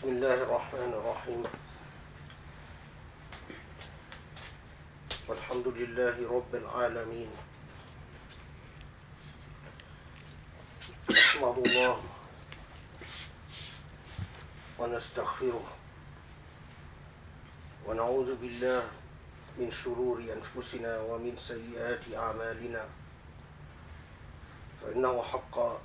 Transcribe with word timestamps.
بسم 0.00 0.08
الله 0.08 0.34
الرحمن 0.48 0.92
الرحيم. 0.96 1.42
والحمد 5.28 5.68
لله 5.68 6.16
رب 6.24 6.52
العالمين. 6.54 7.30
نحمد 11.10 11.56
الله 11.68 11.96
ونستغفره 14.78 15.64
ونعوذ 17.86 18.30
بالله 18.40 18.82
من 19.60 19.68
شرور 19.68 20.24
أنفسنا 20.24 21.00
ومن 21.12 21.36
سيئات 21.36 22.08
أعمالنا. 22.16 22.88
فإنه 24.80 25.22
حقا 25.22 25.80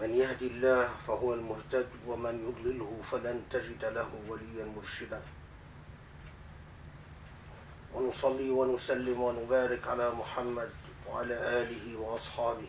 من 0.00 0.10
يهد 0.10 0.42
الله 0.42 0.88
فهو 1.06 1.34
المهتد 1.34 1.88
ومن 2.06 2.34
يضلله 2.48 3.00
فلن 3.10 3.42
تجد 3.50 3.84
له 3.84 4.10
وليا 4.28 4.64
مرشدا. 4.76 5.20
ونصلي 7.94 8.50
ونسلم 8.50 9.20
ونبارك 9.20 9.88
على 9.88 10.10
محمد 10.10 10.70
وعلى 11.08 11.34
آله 11.34 11.96
وأصحابه. 11.98 12.68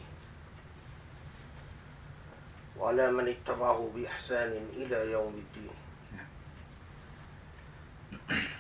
وعلى 2.77 3.11
من 3.11 3.27
اتبعه 3.27 3.91
بإحسان 3.95 4.69
إلى 4.73 5.11
يوم 5.11 5.33
الدين. 5.43 5.75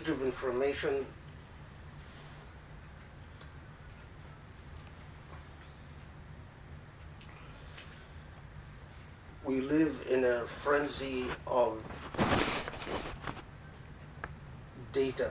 age 0.00 0.08
of 0.08 0.22
information, 0.22 1.04
we 9.44 9.60
live 9.60 10.04
in 10.08 10.24
a 10.24 10.46
frenzy 10.62 11.26
of 11.46 11.82
data 14.92 15.30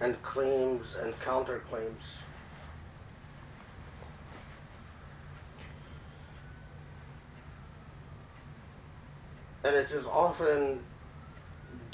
and 0.00 0.20
claims 0.22 0.96
and 1.00 1.18
counterclaims. 1.20 2.18
And 9.64 9.74
it 9.74 9.90
is 9.90 10.04
often 10.06 10.80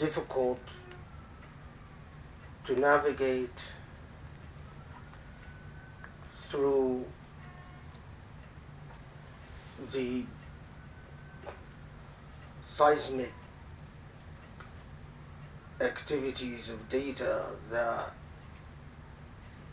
difficult 0.03 0.59
to 2.65 2.75
navigate 2.75 3.61
through 6.51 7.05
the 9.93 10.25
seismic 12.67 13.33
activities 15.81 16.69
of 16.69 16.89
data 16.89 17.45
that 17.71 18.13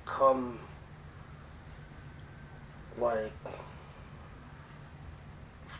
come 0.05 0.59
like 2.99 3.33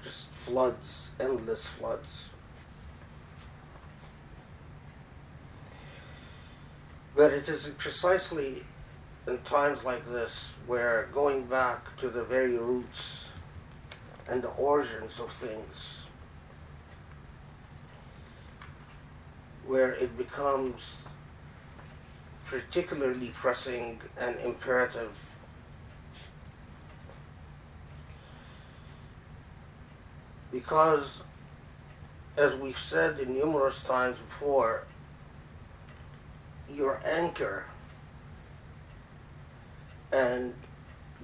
just 0.04 0.30
floods, 0.32 1.10
endless 1.20 1.68
floods. 1.68 2.30
But 7.20 7.34
it 7.34 7.50
is 7.50 7.70
precisely 7.78 8.64
in 9.28 9.40
times 9.40 9.84
like 9.84 10.10
this 10.10 10.54
where 10.66 11.10
going 11.12 11.48
back 11.48 11.98
to 11.98 12.10
the 12.10 12.24
very 12.24 12.58
roots 12.58 13.28
and 14.26 14.42
the 14.42 14.48
origins 14.48 15.20
of 15.20 15.30
things, 15.34 16.04
where 19.68 19.92
it 19.92 20.18
becomes 20.18 20.96
particularly 22.48 23.34
pressing 23.36 24.00
and 24.18 24.38
imperative. 24.40 25.12
Because, 30.54 31.20
as 32.38 32.56
we've 32.56 32.80
said 32.80 33.28
numerous 33.28 33.84
times 33.84 34.16
before, 34.20 34.86
your 36.74 37.02
anchor 37.06 37.66
and 40.12 40.54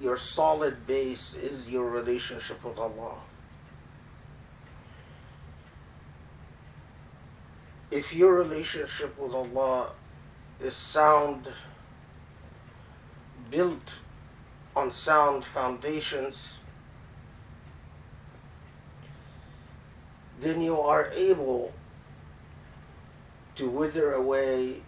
your 0.00 0.16
solid 0.16 0.86
base 0.86 1.34
is 1.34 1.68
your 1.68 1.88
relationship 1.88 2.62
with 2.64 2.78
Allah. 2.78 3.16
If 7.90 8.14
your 8.14 8.34
relationship 8.34 9.18
with 9.18 9.32
Allah 9.32 9.90
is 10.60 10.74
sound, 10.74 11.48
built 13.50 13.90
on 14.74 14.92
sound 14.92 15.44
foundations, 15.44 16.58
then 20.40 20.60
you 20.60 20.78
are 20.78 21.10
able 21.12 21.72
to 23.54 23.70
wither 23.70 24.12
away 24.12 24.82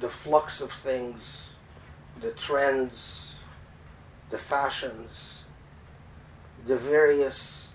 the 0.00 0.08
flux 0.08 0.60
of 0.60 0.72
things, 0.72 1.52
the 2.20 2.30
trends, 2.32 3.36
the 4.30 4.38
fashions, 4.38 5.44
the 6.66 6.76
various 6.76 7.68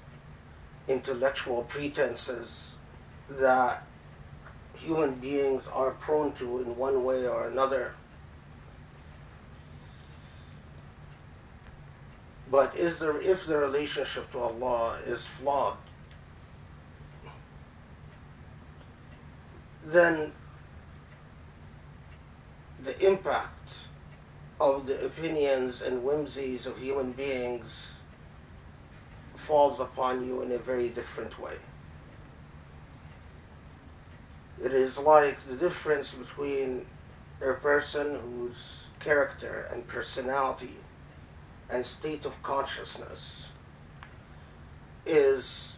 intellectual 0.87 1.63
pretenses 1.63 2.75
that 3.29 3.87
human 4.73 5.15
beings 5.15 5.63
are 5.71 5.91
prone 5.91 6.33
to 6.33 6.59
in 6.59 6.75
one 6.75 7.03
way 7.03 7.27
or 7.27 7.47
another. 7.47 7.93
But 12.49 12.75
is 12.75 12.99
there, 12.99 13.21
if 13.21 13.45
the 13.45 13.57
relationship 13.57 14.31
to 14.33 14.39
Allah 14.39 14.99
is 15.05 15.25
flawed, 15.25 15.77
then 19.85 20.33
the 22.83 22.99
impact 23.05 23.73
of 24.59 24.87
the 24.87 25.05
opinions 25.05 25.81
and 25.81 26.03
whimsies 26.03 26.65
of 26.65 26.77
human 26.77 27.11
beings 27.11 27.87
falls 29.35 29.79
upon 29.79 30.25
you 30.25 30.41
in 30.41 30.51
a 30.51 30.57
very 30.57 30.89
different 30.89 31.39
way. 31.39 31.55
It 34.63 34.73
is 34.73 34.97
like 34.97 35.47
the 35.47 35.55
difference 35.55 36.13
between 36.13 36.85
a 37.41 37.53
person 37.53 38.19
whose 38.19 38.83
character 38.99 39.67
and 39.71 39.87
personality 39.87 40.77
and 41.69 41.83
state 41.85 42.25
of 42.25 42.41
consciousness 42.43 43.47
is 45.05 45.75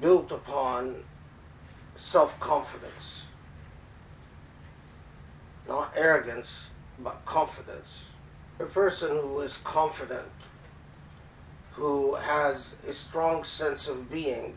built 0.00 0.32
upon 0.32 1.04
self 1.94 2.38
confidence 2.40 3.23
not 5.66 5.92
arrogance, 5.96 6.68
but 6.98 7.24
confidence. 7.24 8.10
A 8.60 8.64
person 8.64 9.10
who 9.10 9.40
is 9.40 9.58
confident, 9.64 10.28
who 11.72 12.14
has 12.14 12.74
a 12.86 12.92
strong 12.92 13.44
sense 13.44 13.88
of 13.88 14.10
being, 14.10 14.56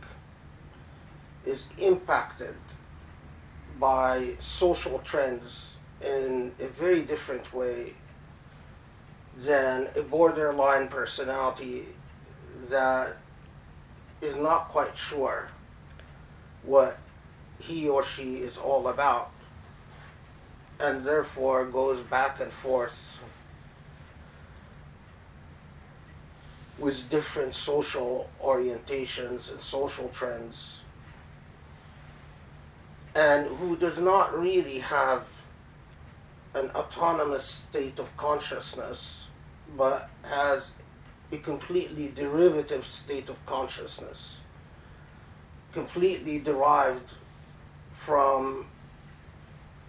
is 1.45 1.67
impacted 1.77 2.55
by 3.79 4.33
social 4.39 4.99
trends 4.99 5.77
in 6.01 6.51
a 6.59 6.67
very 6.67 7.01
different 7.01 7.53
way 7.53 7.93
than 9.37 9.87
a 9.95 10.01
borderline 10.01 10.87
personality 10.87 11.85
that 12.69 13.17
is 14.21 14.35
not 14.35 14.69
quite 14.69 14.97
sure 14.97 15.49
what 16.63 16.97
he 17.59 17.87
or 17.87 18.03
she 18.03 18.37
is 18.37 18.57
all 18.57 18.87
about 18.87 19.31
and 20.79 21.03
therefore 21.03 21.65
goes 21.65 22.01
back 22.01 22.39
and 22.39 22.51
forth 22.51 22.97
with 26.77 27.09
different 27.09 27.56
social 27.56 28.29
orientations 28.44 29.51
and 29.51 29.59
social 29.59 30.09
trends, 30.09 30.81
and 33.15 33.47
who 33.57 33.75
does 33.75 33.97
not 33.97 34.38
really 34.38 34.79
have 34.79 35.27
an 36.53 36.69
autonomous 36.75 37.45
state 37.45 37.97
of 37.97 38.15
consciousness, 38.15 39.27
but 39.75 40.09
has 40.23 40.71
a 41.31 41.38
completely 41.38 42.12
derivative 42.15 42.85
state 42.85 43.27
of 43.27 43.44
consciousness, 43.45 44.41
completely 45.73 46.38
derived 46.39 47.15
from 47.91 48.68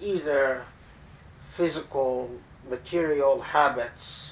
either 0.00 0.64
physical, 1.58 2.30
material 2.70 3.40
habits 3.40 4.30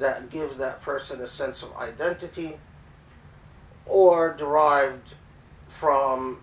that 0.00 0.30
give 0.30 0.58
that 0.58 0.82
person 0.82 1.20
a 1.20 1.26
sense 1.28 1.62
of 1.62 1.72
identity, 1.76 2.58
or 3.86 4.34
derived 4.36 5.14
from 5.68 6.40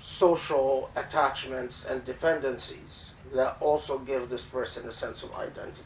social 0.00 0.88
attachments 0.96 1.84
and 1.84 2.06
dependencies 2.06 3.12
that 3.34 3.58
also 3.60 3.98
give 3.98 4.30
this 4.30 4.46
person 4.46 4.88
a 4.88 4.92
sense 4.92 5.22
of 5.22 5.34
identity. 5.34 5.82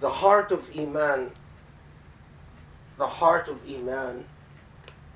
The 0.00 0.10
heart 0.10 0.52
of 0.52 0.68
Iman, 0.76 1.30
the 2.98 3.06
heart 3.06 3.48
of 3.48 3.60
Iman, 3.66 4.26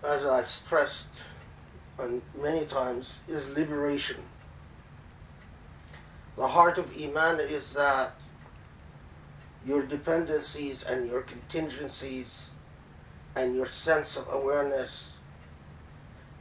as 0.03 0.25
I've 0.25 0.49
stressed 0.49 1.09
many 2.41 2.67
times, 2.67 3.19
is 3.29 3.49
liberation. 3.49 4.23
The 6.37 6.49
heart 6.49 6.79
of 6.79 6.95
Iman 6.97 7.41
is 7.41 7.73
that 7.73 8.15
your 9.65 9.83
dependencies 9.83 10.83
and 10.83 11.11
your 11.11 11.23
contingencies 11.23 12.51
and 13.37 13.55
your 13.55 13.67
sense 13.67 14.17
of 14.17 14.27
awareness 14.33 15.13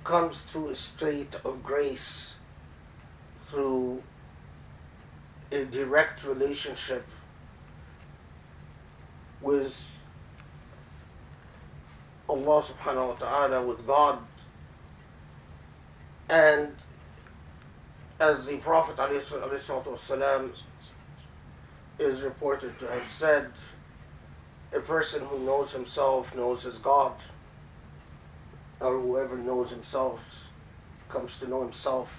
comes 0.03 0.39
through 0.39 0.69
a 0.69 0.75
state 0.75 1.35
of 1.43 1.63
grace, 1.63 2.35
through 3.47 4.01
a 5.51 5.65
direct 5.65 6.23
relationship 6.23 7.05
with 9.41 9.75
Allah 12.27 12.61
subhanahu 12.63 13.07
wa 13.07 13.13
ta'ala, 13.15 13.65
with 13.65 13.85
God. 13.85 14.19
And 16.28 16.76
as 18.20 18.44
the 18.44 18.56
Prophet 18.58 18.96
والسلام, 18.96 20.50
is 21.98 22.22
reported 22.22 22.78
to 22.80 22.88
have 22.88 23.10
said, 23.10 23.52
a 24.72 24.80
person 24.80 25.24
who 25.26 25.38
knows 25.38 25.72
himself 25.72 26.34
knows 26.34 26.64
his 26.64 26.78
God, 26.78 27.14
or 28.80 28.98
whoever 29.00 29.36
knows 29.36 29.70
himself 29.70 30.20
comes 31.08 31.38
to 31.38 31.48
know 31.48 31.62
himself, 31.62 32.10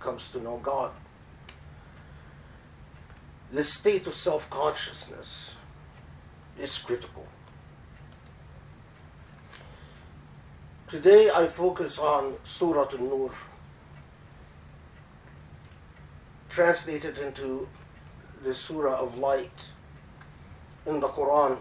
comes 0.00 0.30
to 0.30 0.40
know 0.40 0.58
God. 0.62 0.90
This 3.52 3.72
state 3.72 4.06
of 4.06 4.14
self 4.14 4.48
consciousness 4.50 5.54
is 6.58 6.76
critical. 6.78 7.26
Today 10.95 11.29
I 11.29 11.47
focus 11.47 11.99
on 11.99 12.35
Surah 12.45 12.87
An-Nur, 12.93 13.29
translated 16.49 17.17
into 17.17 17.67
the 18.41 18.53
Surah 18.53 19.01
of 19.01 19.17
Light 19.17 19.71
in 20.85 21.01
the 21.01 21.09
Quran 21.09 21.57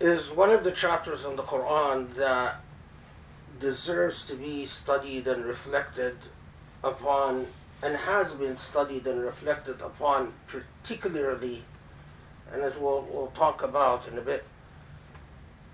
is 0.00 0.28
one 0.30 0.50
of 0.50 0.64
the 0.64 0.72
chapters 0.72 1.24
in 1.24 1.36
the 1.36 1.44
Quran 1.44 2.12
that 2.16 2.62
deserves 3.60 4.24
to 4.24 4.34
be 4.34 4.66
studied 4.66 5.28
and 5.28 5.44
reflected 5.44 6.16
upon 6.82 7.46
and 7.80 7.94
has 7.94 8.32
been 8.32 8.58
studied 8.58 9.06
and 9.06 9.20
reflected 9.20 9.80
upon 9.80 10.32
particularly 10.48 11.62
and 12.52 12.60
as 12.60 12.76
we'll, 12.76 13.06
we'll 13.08 13.32
talk 13.36 13.62
about 13.62 14.08
in 14.08 14.18
a 14.18 14.20
bit 14.20 14.42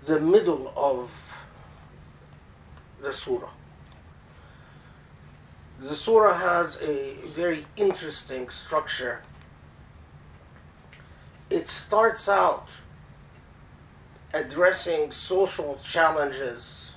the 0.05 0.19
middle 0.19 0.73
of 0.75 1.09
the 3.01 3.13
surah 3.13 3.49
the 5.83 5.95
surah 5.95 6.37
has 6.37 6.77
a 6.81 7.15
very 7.25 7.65
interesting 7.75 8.49
structure. 8.49 9.21
It 11.49 11.67
starts 11.67 12.29
out 12.29 12.67
addressing 14.33 15.11
social 15.11 15.79
challenges 15.83 16.91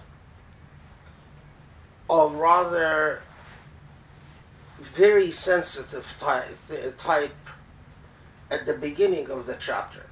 of 2.08 2.34
rather 2.34 3.22
very 4.78 5.32
sensitive 5.32 6.14
type, 6.18 7.34
at 8.48 8.66
the 8.66 8.74
beginning 8.74 9.30
of 9.30 9.46
the 9.46 9.56
chapter. 9.58 10.06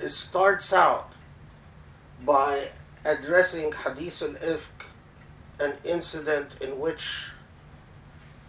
It 0.00 0.10
starts 0.10 0.72
out 0.72 1.09
by 2.24 2.68
addressing 3.04 3.72
Hadith 3.72 4.22
al 4.22 4.34
Ifk, 4.34 4.86
an 5.58 5.74
incident 5.84 6.50
in 6.60 6.78
which 6.78 7.32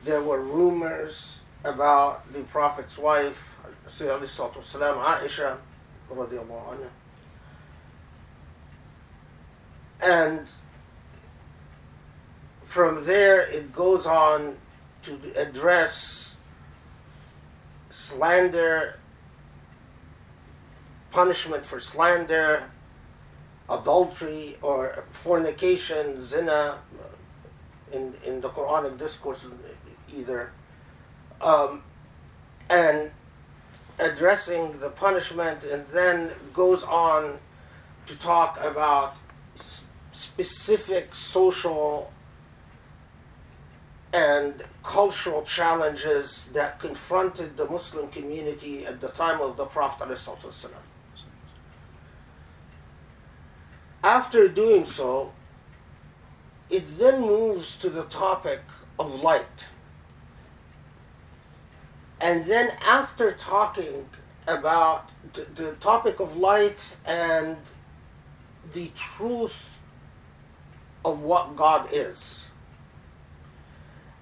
there 0.03 0.21
were 0.21 0.41
rumors 0.41 1.39
about 1.63 2.31
the 2.33 2.41
Prophet's 2.41 2.97
wife, 2.97 3.37
Aisha, 3.87 5.57
and 10.01 10.47
from 12.65 13.05
there 13.05 13.41
it 13.41 13.71
goes 13.73 14.05
on 14.05 14.57
to 15.03 15.19
address 15.35 16.35
slander, 17.91 18.97
punishment 21.11 21.65
for 21.65 21.79
slander, 21.79 22.63
adultery 23.71 24.57
or 24.61 25.05
fornication, 25.11 26.23
zina, 26.25 26.79
in, 27.91 28.13
in 28.25 28.41
the 28.41 28.49
Quranic 28.49 28.97
discourse 28.97 29.45
either, 30.13 30.51
um, 31.41 31.83
and 32.69 33.11
addressing 33.99 34.79
the 34.79 34.89
punishment, 34.89 35.63
and 35.63 35.85
then 35.93 36.31
goes 36.53 36.83
on 36.83 37.37
to 38.07 38.15
talk 38.15 38.59
about 38.63 39.15
specific 40.11 41.13
social 41.15 42.11
and 44.13 44.63
cultural 44.83 45.43
challenges 45.43 46.49
that 46.53 46.79
confronted 46.79 47.55
the 47.55 47.65
Muslim 47.65 48.09
community 48.09 48.85
at 48.85 48.99
the 48.99 49.07
time 49.09 49.39
of 49.39 49.55
the 49.55 49.65
Prophet. 49.65 50.09
After 54.03 54.47
doing 54.47 54.85
so, 54.85 55.31
it 56.69 56.97
then 56.97 57.21
moves 57.21 57.75
to 57.77 57.89
the 57.89 58.03
topic 58.03 58.61
of 58.97 59.21
light. 59.21 59.65
And 62.19 62.45
then 62.45 62.71
after 62.81 63.31
talking 63.31 64.07
about 64.47 65.09
the, 65.33 65.75
topic 65.79 66.19
of 66.19 66.37
light 66.37 66.95
and 67.05 67.57
the 68.73 68.91
truth 68.95 69.55
of 71.03 71.21
what 71.21 71.55
God 71.55 71.89
is. 71.91 72.45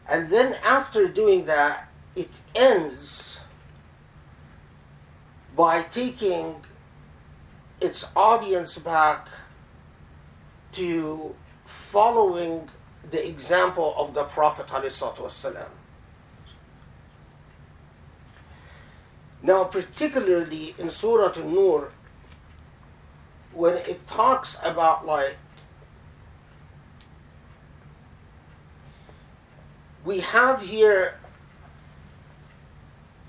And 0.07 0.29
then 0.29 0.55
after 0.63 1.07
doing 1.07 1.45
that, 1.45 1.89
it 2.15 2.31
ends 2.55 3.39
by 5.55 5.83
taking 5.83 6.63
its 7.79 8.07
audience 8.15 8.77
back 8.77 9.27
to 10.73 11.35
following 11.65 12.69
the 13.09 13.27
example 13.27 13.93
of 13.97 14.13
the 14.13 14.23
Prophet 14.23 14.67
ﷺ. 14.67 15.65
Now, 19.41 19.63
particularly 19.63 20.75
in 20.77 20.89
Surah 20.89 21.33
An-Nur, 21.33 21.91
when 23.53 23.77
it 23.77 24.07
talks 24.07 24.57
about 24.63 25.05
light, 25.05 25.35
we 30.03 30.19
have 30.19 30.61
here 30.61 31.19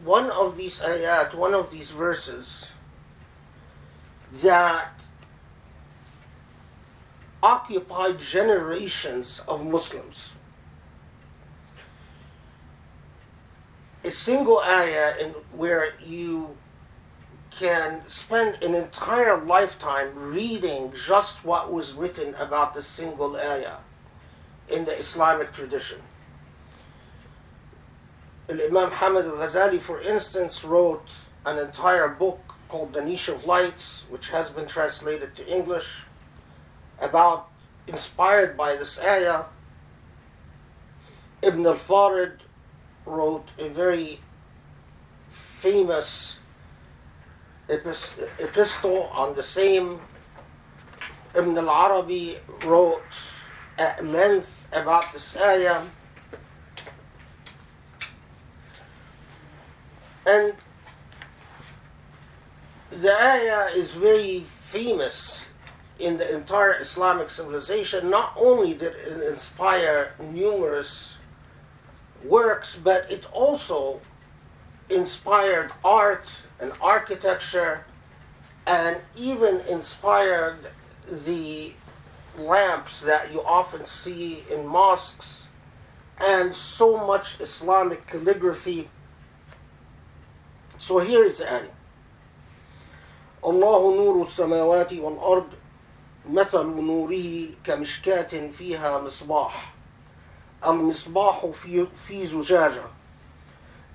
one 0.04 0.30
of 0.30 0.56
these 0.56 0.80
ayat, 0.80 1.35
one 1.35 1.54
of 1.54 1.70
these 1.70 1.90
verses 1.90 2.70
that 4.32 5.00
occupied 7.42 8.20
generations 8.20 9.42
of 9.49 9.64
Muslims. 9.64 10.30
a 14.02 14.11
single 14.11 14.61
ayah 14.61 15.14
in 15.20 15.30
where 15.52 15.92
you 16.04 16.56
can 17.50 18.02
spend 18.09 18.62
an 18.62 18.75
entire 18.75 19.37
lifetime 19.44 20.11
reading 20.14 20.92
just 21.06 21.44
what 21.44 21.73
was 21.73 21.92
written 21.92 22.35
about 22.37 22.75
the 22.75 22.82
single 22.82 23.37
ayah 23.37 23.78
in 24.68 24.85
the 24.85 24.99
Islamic 24.99 25.52
tradition. 25.52 26.00
Imam 28.49 28.90
Hamid 28.90 29.26
al 29.26 29.32
Ghazali, 29.32 29.80
for 29.80 30.00
instance, 30.00 30.64
wrote 30.64 31.09
an 31.44 31.59
entire 31.59 32.09
book 32.09 32.40
called 32.68 32.92
The 32.92 33.04
Niche 33.04 33.28
of 33.28 33.44
Lights, 33.44 34.04
which 34.09 34.30
has 34.30 34.50
been 34.50 34.66
translated 34.66 35.37
to 35.37 35.47
English, 35.47 36.04
about 37.00 37.49
inspired 37.87 38.57
by 38.57 38.76
this 38.76 38.99
ayah. 39.00 39.45
Ibn 41.42 41.66
al 41.66 41.75
Farid 41.75 42.42
wrote 43.07 43.49
a 43.59 43.69
very 43.69 44.21
famous 45.30 46.37
epistle 47.69 49.04
on 49.12 49.35
the 49.35 49.42
same. 49.42 50.00
Ibn 51.35 51.57
al 51.57 51.71
Arabi 51.71 52.38
wrote 52.64 53.16
at 53.78 54.04
length 54.04 54.66
about 54.73 55.12
this 55.12 55.37
ayah. 55.37 55.87
And 60.26 60.54
the 62.90 63.14
ayah 63.14 63.71
is 63.75 63.92
very 63.92 64.40
famous 64.40 65.47
in 66.00 66.18
the 66.18 66.36
entire 66.36 66.80
Islamic 66.80 67.30
civilization. 67.30 68.10
Not 68.10 68.34
only 68.36 68.74
did 68.74 68.94
it 68.96 69.22
inspire 69.24 70.13
numerous 70.20 71.15
works, 72.24 72.77
but 72.82 73.10
it 73.10 73.25
also 73.32 74.01
inspired 74.89 75.72
art 75.84 76.27
and 76.60 76.72
architecture 76.82 77.86
and 78.65 78.98
even 79.15 79.62
inspired 79.62 80.58
the 81.10 81.74
lamps 82.38 83.00
that 83.01 83.32
you 83.32 83.42
often 83.44 83.86
see 83.86 84.44
in 84.51 84.65
mosques 84.65 85.44
and 86.18 86.54
so 86.56 86.98
much 86.98 87.39
Islamic 87.39 88.08
calligraphy. 88.08 88.89
So 90.80 91.00
here 91.00 91.24
is 91.24 91.38
the 91.38 91.51
ayah. 91.51 91.70
الله 93.44 93.96
نور 93.96 94.27
السماوات 94.27 94.94
والأرض 94.94 95.46
مثل 96.33 96.67
نوره 96.67 97.47
كمشكاة 97.65 98.51
فيها 98.59 99.01
مصباح 99.01 99.75
المصباح 100.67 101.47
في, 101.47 101.87
في 102.09 102.27
زجاجة. 102.27 102.83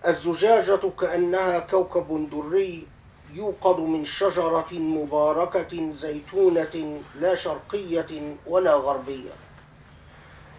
الزجاجة 0.08 0.90
كأنها 1.00 1.60
كوكب 1.60 2.30
دري 2.32 2.88
يوقد 3.34 3.80
من 3.80 4.06
شجرة 4.06 4.68
مباركة 4.74 5.94
زيتونة 5.94 7.02
لا 7.20 7.36
شرقية 7.36 8.36
ولا 8.48 8.74
غربية. 8.74 9.32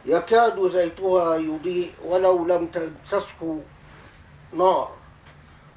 يكاد 0.07 0.69
زيتها 0.69 1.37
يضيء 1.37 1.93
ولو 2.05 2.47
لم 2.47 2.67
تمسسه 2.67 3.61
نار. 4.53 4.91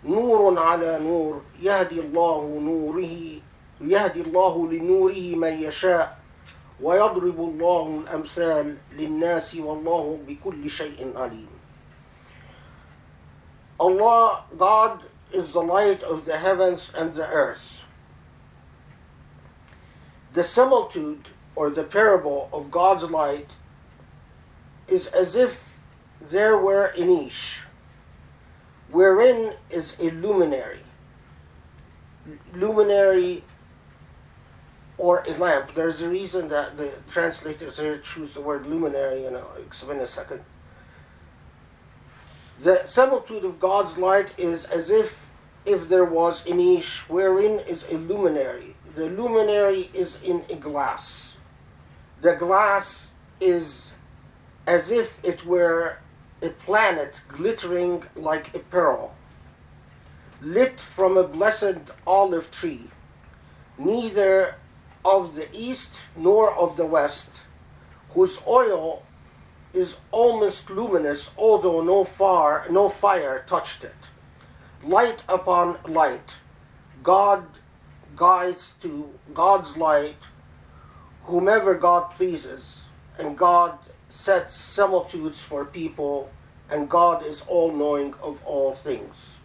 نور 0.06 0.60
على 0.60 1.00
نور 1.00 1.42
يهدي 1.62 2.00
الله 2.00 2.60
نوره 2.62 3.42
يهدي 3.81 4.21
الله 4.21 4.69
لنوره 4.73 5.37
من 5.37 5.63
يشاء 5.63 6.19
ويضرب 6.81 7.41
الله 7.41 8.03
الأمثال 8.05 8.77
للناس 8.93 9.55
والله 9.55 10.19
بكل 10.27 10.71
شيء 10.71 11.13
عليم 11.17 11.49
Allah, 13.81 14.45
God 14.57 15.03
is 15.33 15.53
the 15.53 15.61
light 15.63 16.03
of 16.03 16.27
the 16.27 16.39
heavens 16.39 16.91
and 16.95 17.15
the 17.15 17.27
earth. 17.27 17.83
The 20.33 20.45
similitude 20.45 21.29
or 21.57 21.71
the 21.71 21.83
parable 21.83 22.49
of 22.53 22.71
God's 22.71 23.11
light 23.11 23.51
is 24.87 25.09
as 25.09 25.35
if 25.35 25.77
there 26.21 26.57
were 26.57 26.87
a 26.97 27.05
niche 27.05 27.61
wherein 28.91 29.55
is 29.71 29.97
a 29.99 30.11
luminary. 30.11 30.85
Luminary 32.55 33.45
or 35.00 35.24
a 35.26 35.34
lamp. 35.36 35.74
There's 35.74 36.02
a 36.02 36.10
reason 36.10 36.50
that 36.50 36.78
the 36.78 36.92
translators 37.10 37.80
here 37.80 37.98
choose 37.98 38.34
the 38.34 38.42
word 38.42 38.68
luminary, 38.68 39.26
and 39.26 39.36
I'll 39.36 39.56
explain 39.66 39.98
in 39.98 40.04
a 40.04 40.08
second. 40.08 40.42
The 42.62 42.86
similitude 42.86 43.46
of 43.46 43.60
God's 43.60 43.98
light 43.98 44.28
is 44.38 44.66
as 44.66 44.92
if 44.92 45.26
if 45.66 45.88
there 45.88 46.06
was 46.06 46.46
a 46.46 46.54
niche 46.54 47.06
wherein 47.08 47.60
is 47.60 47.86
a 47.90 47.96
luminary. 47.96 48.76
The 48.96 49.10
luminary 49.10 49.90
is 49.94 50.20
in 50.24 50.44
a 50.50 50.56
glass. 50.56 51.38
The 52.22 52.36
glass 52.36 53.12
is 53.40 53.94
as 54.68 54.92
if 54.92 55.18
it 55.24 55.46
were 55.46 56.00
a 56.42 56.50
planet 56.50 57.22
glittering 57.28 58.04
like 58.16 58.54
a 58.54 58.60
pearl, 58.60 59.14
lit 60.42 60.80
from 60.80 61.18
a 61.18 61.28
blessed 61.28 61.92
olive 62.06 62.52
tree, 62.52 62.90
neither 63.78 64.56
of 65.04 65.36
the 65.36 65.48
east 65.54 66.02
nor 66.16 66.54
of 66.54 66.78
the 66.78 66.86
west, 66.86 67.30
whose 68.12 68.42
oil 68.48 69.04
is 69.74 69.98
almost 70.12 70.70
luminous, 70.70 71.30
although 71.38 71.82
no 71.82 72.04
far 72.04 72.66
no 72.70 72.90
fire 72.90 73.44
touched 73.48 73.84
it. 73.84 73.96
Light 74.84 75.22
upon 75.28 75.78
light, 75.88 76.32
God 77.04 77.46
guides 78.16 78.74
to 78.82 79.14
God's 79.34 79.78
light 79.78 80.18
whomever 81.30 81.76
God 81.76 82.12
pleases, 82.16 82.82
and 83.18 83.38
God 83.38 83.78
sets 84.10 84.56
similitudes 84.56 85.40
for 85.40 85.64
people, 85.64 86.32
and 86.70 86.90
God 86.90 87.26
is 87.26 87.44
all 87.48 87.72
knowing 87.72 88.16
of 88.22 88.44
all 88.46 88.74
things. 88.74 89.39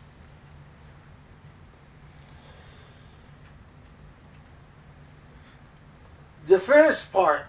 The 6.47 6.59
first 6.59 7.13
part, 7.13 7.47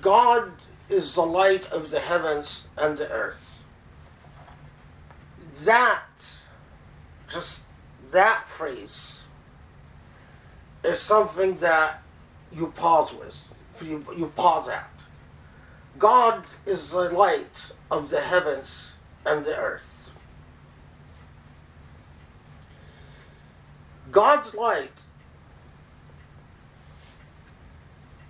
God 0.00 0.52
is 0.88 1.14
the 1.14 1.26
light 1.26 1.66
of 1.72 1.90
the 1.90 2.00
heavens 2.00 2.62
and 2.76 2.96
the 2.96 3.10
earth. 3.10 3.50
That, 5.64 6.04
just 7.28 7.62
that 8.12 8.48
phrase, 8.48 9.22
is 10.84 11.00
something 11.00 11.58
that 11.58 12.02
you 12.52 12.68
pause 12.68 13.12
with, 13.12 13.36
you, 13.82 14.06
you 14.16 14.32
pause 14.36 14.68
at. 14.68 14.88
God 15.98 16.44
is 16.64 16.90
the 16.90 17.10
light 17.10 17.72
of 17.90 18.10
the 18.10 18.20
heavens 18.20 18.90
and 19.26 19.44
the 19.44 19.56
earth. 19.56 19.88
God's 24.12 24.54
light 24.54 24.92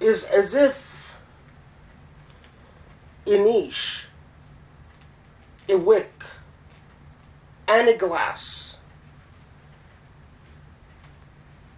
is 0.00 0.25
as 0.25 0.55
if 0.55 1.14
a 3.26 3.38
niche, 3.38 4.07
a 5.69 5.76
wick, 5.76 6.23
and 7.67 7.88
a 7.88 7.97
glass. 7.97 8.76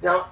Now, 0.03 0.29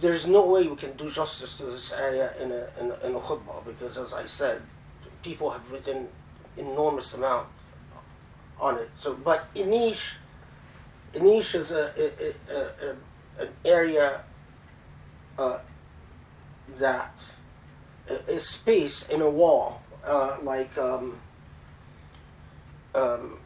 there's 0.00 0.26
no 0.26 0.46
way 0.46 0.66
we 0.66 0.76
can 0.76 0.96
do 0.96 1.08
justice 1.08 1.56
to 1.56 1.64
this 1.64 1.92
ayah 1.92 2.30
in 2.40 2.52
a, 2.52 2.68
in 2.80 2.90
a, 2.90 3.06
in 3.06 3.14
a 3.14 3.20
khutbah 3.20 3.64
because, 3.64 3.96
as 3.96 4.12
I 4.12 4.26
said, 4.26 4.62
people 5.22 5.50
have 5.50 5.70
written 5.70 6.08
enormous 6.56 7.14
amount 7.14 7.48
on 8.60 8.76
it. 8.78 8.90
So, 8.98 9.14
but 9.14 9.52
Inish, 9.54 10.14
Inish 11.14 11.54
is 11.54 11.70
a, 11.70 11.92
a, 11.98 12.34
a, 12.54 13.42
an 13.42 13.48
area 13.64 14.22
uh, 15.38 15.58
that 16.78 17.14
is 18.28 18.46
space 18.46 19.06
in 19.08 19.22
a 19.22 19.30
wall, 19.30 19.82
uh, 20.04 20.36
like 20.42 20.76
um, 20.78 21.18
um, 22.94 23.38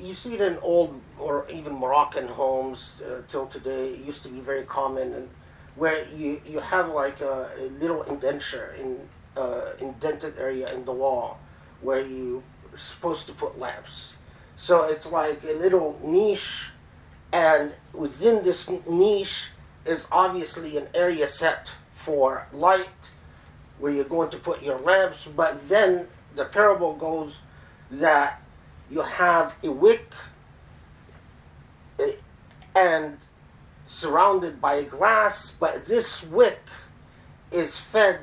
you 0.00 0.14
see 0.14 0.34
it 0.34 0.40
in 0.40 0.58
old 0.58 1.00
or 1.18 1.46
even 1.50 1.74
Moroccan 1.74 2.28
homes 2.28 2.94
uh, 3.04 3.22
till 3.28 3.46
today. 3.46 3.94
It 3.94 4.00
used 4.00 4.22
to 4.24 4.28
be 4.28 4.40
very 4.40 4.64
common, 4.64 5.12
and 5.12 5.28
where 5.76 6.06
you, 6.08 6.40
you 6.46 6.60
have 6.60 6.88
like 6.90 7.20
a, 7.20 7.50
a 7.58 7.66
little 7.80 8.02
indenture 8.04 8.74
in 8.78 9.08
uh, 9.36 9.72
indented 9.80 10.34
area 10.38 10.72
in 10.72 10.84
the 10.84 10.92
wall 10.92 11.38
where 11.80 12.04
you're 12.06 12.42
supposed 12.76 13.26
to 13.26 13.32
put 13.32 13.58
lamps. 13.58 14.14
So 14.56 14.84
it's 14.84 15.06
like 15.06 15.42
a 15.44 15.52
little 15.52 15.98
niche, 16.04 16.70
and 17.32 17.72
within 17.92 18.44
this 18.44 18.68
niche 18.86 19.48
is 19.90 20.06
obviously 20.12 20.76
an 20.76 20.88
area 20.94 21.26
set 21.26 21.72
for 21.92 22.46
light 22.52 22.88
where 23.78 23.92
you're 23.92 24.04
going 24.04 24.30
to 24.30 24.36
put 24.36 24.62
your 24.62 24.78
lamps, 24.78 25.26
but 25.36 25.68
then 25.68 26.06
the 26.36 26.44
parable 26.44 26.94
goes 26.94 27.36
that 27.90 28.40
you 28.90 29.00
have 29.00 29.56
a 29.62 29.70
wick 29.70 30.12
eh, 31.98 32.12
and 32.74 33.18
surrounded 33.86 34.60
by 34.60 34.74
a 34.74 34.84
glass, 34.84 35.56
but 35.58 35.86
this 35.86 36.22
wick 36.22 36.60
is 37.50 37.78
fed 37.78 38.20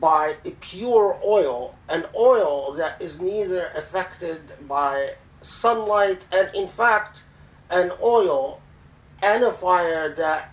by 0.00 0.36
a 0.44 0.50
pure 0.52 1.20
oil, 1.24 1.76
an 1.88 2.04
oil 2.16 2.72
that 2.72 3.00
is 3.00 3.20
neither 3.20 3.70
affected 3.76 4.40
by 4.66 5.14
sunlight, 5.42 6.26
and 6.32 6.52
in 6.54 6.66
fact, 6.66 7.18
an 7.70 7.92
oil 8.02 8.60
and 9.22 9.44
a 9.44 9.52
fire 9.52 10.12
that 10.14 10.52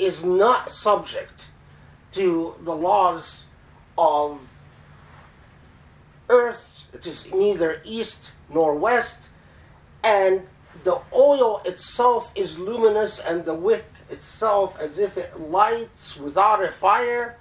is 0.00 0.24
not 0.24 0.72
subject 0.72 1.46
to 2.12 2.54
the 2.62 2.74
laws 2.74 3.44
of 3.96 4.40
earth. 6.28 6.86
It 6.92 7.06
is 7.06 7.32
neither 7.32 7.80
east 7.84 8.32
nor 8.52 8.74
west, 8.74 9.28
and 10.02 10.46
the 10.84 11.00
oil 11.12 11.62
itself 11.64 12.32
is 12.34 12.58
luminous, 12.58 13.20
and 13.20 13.44
the 13.44 13.54
wick 13.54 13.84
itself 14.08 14.76
as 14.80 14.98
if 14.98 15.16
it 15.16 15.38
lights 15.38 16.16
without 16.16 16.64
a 16.64 16.68
fire 16.68 17.36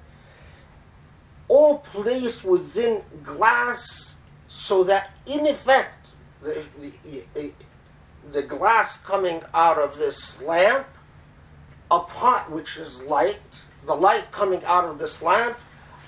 all 1.48 1.80
placed 1.80 2.44
within 2.44 3.02
glass 3.24 4.18
so 4.48 4.84
that 4.84 5.10
in 5.26 5.48
effect 5.48 6.08
the, 6.42 6.64
the, 7.34 7.52
the 8.32 8.44
glass 8.44 8.98
coming 8.98 9.42
out 9.54 9.78
of 9.78 9.98
this 9.98 10.42
lamp 10.42 10.88
upon 11.92 12.40
which 12.52 12.78
is 12.78 13.02
light 13.04 13.62
the 13.86 13.96
light 13.96 14.32
coming 14.32 14.64
out 14.66 14.86
of 14.86 15.00
this 15.00 15.22
lamp 15.22 15.58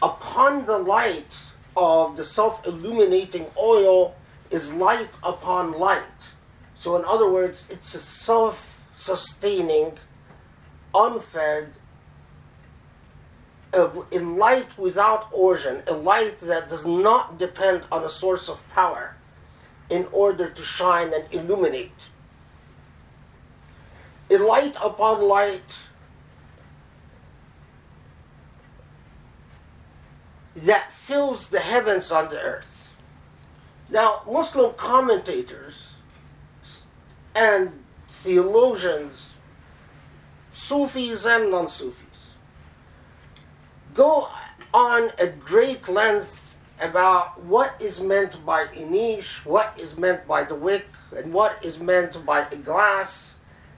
upon 0.01 0.65
the 0.65 0.77
light 0.77 1.39
of 1.75 2.17
the 2.17 2.25
self-illuminating 2.25 3.45
oil 3.57 4.15
is 4.49 4.73
light 4.73 5.09
upon 5.23 5.71
light 5.73 6.29
so 6.75 6.95
in 6.97 7.05
other 7.05 7.29
words 7.29 7.65
it's 7.69 7.95
a 7.95 7.99
self-sustaining 7.99 9.97
unfed 10.93 11.73
a, 13.73 13.89
a 14.11 14.19
light 14.19 14.77
without 14.77 15.27
origin, 15.31 15.81
a 15.87 15.93
light 15.93 16.39
that 16.39 16.69
does 16.69 16.85
not 16.85 17.37
depend 17.37 17.83
on 17.91 18.03
a 18.03 18.09
source 18.09 18.49
of 18.49 18.67
power 18.69 19.15
in 19.89 20.07
order 20.11 20.49
to 20.49 20.63
shine 20.63 21.13
and 21.13 21.25
illuminate. 21.31 22.09
A 24.31 24.37
light 24.37 24.77
upon 24.81 25.21
light 25.27 25.75
that 30.55 30.93
fills 30.93 31.47
the 31.47 31.59
heavens 31.59 32.11
on 32.11 32.29
the 32.29 32.39
earth. 32.39 32.87
Now, 33.89 34.21
Muslim 34.25 34.73
commentators 34.75 35.95
and 37.35 37.83
theologians, 38.09 39.33
Sufis 40.53 41.25
and 41.25 41.51
non 41.51 41.67
Sufis, 41.67 42.35
go 43.93 44.29
on 44.73 45.11
a 45.17 45.27
great 45.27 45.89
length 45.89 46.55
about 46.79 47.43
what 47.43 47.75
is 47.79 47.99
meant 47.99 48.45
by 48.45 48.67
a 48.73 48.85
niche, 48.85 49.45
what 49.45 49.77
is 49.77 49.97
meant 49.97 50.25
by 50.27 50.43
the 50.43 50.55
wick, 50.55 50.87
and 51.15 51.33
what 51.33 51.63
is 51.63 51.79
meant 51.79 52.25
by 52.25 52.47
a 52.49 52.55
glass, 52.55 53.30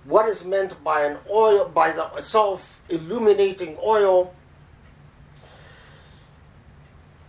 what 0.05 0.29
is 0.29 0.45
meant 0.45 0.83
by 0.83 1.05
an 1.05 1.19
oil, 1.31 1.69
by 1.69 1.93
the 1.93 2.21
self 2.21 2.81
illuminating 2.89 3.77
oil. 3.85 4.35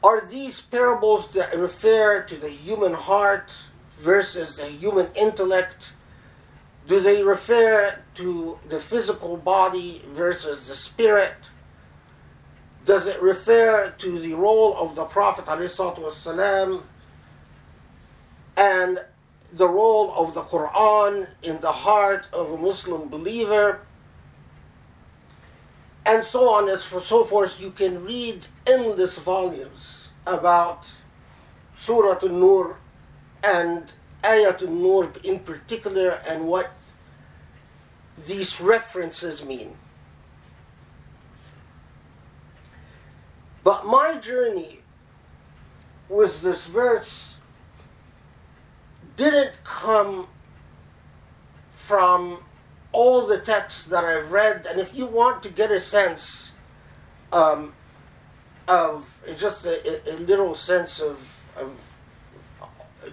Are 0.01 0.25
these 0.25 0.61
parables 0.61 1.27
that 1.29 1.57
refer 1.57 2.21
to 2.23 2.37
the 2.37 2.49
human 2.49 2.93
heart 2.93 3.51
versus 3.99 4.55
the 4.55 4.67
human 4.67 5.09
intellect? 5.13 5.91
Do 6.87 7.01
they 7.01 7.21
refer 7.21 7.99
to 8.15 8.59
the 8.67 8.79
physical 8.79 9.35
body 9.35 10.03
versus 10.07 10.67
the 10.67 10.75
spirit? 10.75 11.35
Does 12.85 13.07
it 13.07 13.21
refer 13.21 13.93
to 13.97 14.19
the 14.19 14.33
role 14.33 14.75
of 14.77 14.95
the 14.95 15.03
Prophet 15.03 15.45
والسلام, 15.45 16.83
and 18.57 19.01
the 19.56 19.68
role 19.68 20.12
of 20.16 20.34
the 20.34 20.42
Quran 20.42 21.28
in 21.42 21.60
the 21.60 21.72
heart 21.72 22.26
of 22.32 22.50
a 22.50 22.56
Muslim 22.56 23.08
believer? 23.08 23.80
And 26.04 26.24
so 26.24 26.50
on 26.50 26.68
and 26.68 26.80
so 26.80 27.24
forth. 27.24 27.60
You 27.60 27.70
can 27.70 28.04
read 28.04 28.46
endless 28.66 29.18
volumes 29.18 30.08
about 30.26 30.86
Surah 31.76 32.18
An-Nur 32.22 32.76
and 33.42 33.92
Ayat 34.22 34.62
An-Nur 34.62 35.12
in 35.22 35.38
particular 35.40 36.20
and 36.26 36.46
what 36.46 36.70
these 38.26 38.60
references 38.60 39.44
mean. 39.44 39.76
But 43.62 43.86
my 43.86 44.18
journey 44.18 44.80
with 46.08 46.42
this 46.42 46.66
verse 46.66 47.33
didn't 49.16 49.62
come 49.64 50.28
from 51.76 52.42
all 52.92 53.26
the 53.26 53.38
texts 53.38 53.84
that 53.84 54.04
I've 54.04 54.30
read, 54.30 54.66
and 54.66 54.80
if 54.80 54.94
you 54.94 55.06
want 55.06 55.42
to 55.42 55.48
get 55.48 55.70
a 55.70 55.80
sense 55.80 56.52
um, 57.32 57.74
of 58.68 59.12
just 59.36 59.66
a, 59.66 60.10
a, 60.10 60.16
little 60.16 60.54
sense 60.54 61.00
of, 61.00 61.18
of 61.56 61.72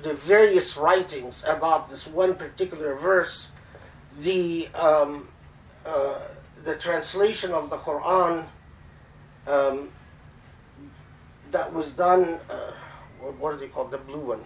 the 0.04 0.14
various 0.14 0.78
writings 0.78 1.44
about 1.48 1.90
this 1.90 2.06
one 2.06 2.36
particular 2.36 2.96
verse, 2.96 3.48
the 4.20 4.68
um, 4.76 5.28
uh, 5.86 6.20
the 6.64 6.76
translation 6.76 7.52
of 7.52 7.70
the 7.72 7.78
Quran 7.78 8.46
um, 9.48 9.90
that 11.52 11.74
was 11.74 11.92
done. 11.92 12.40
Uh, 12.50 12.72
what, 13.20 13.38
what 13.40 13.54
are 13.54 13.58
they 13.58 13.68
called? 13.68 13.92
The 13.92 13.98
blue 13.98 14.20
one. 14.20 14.46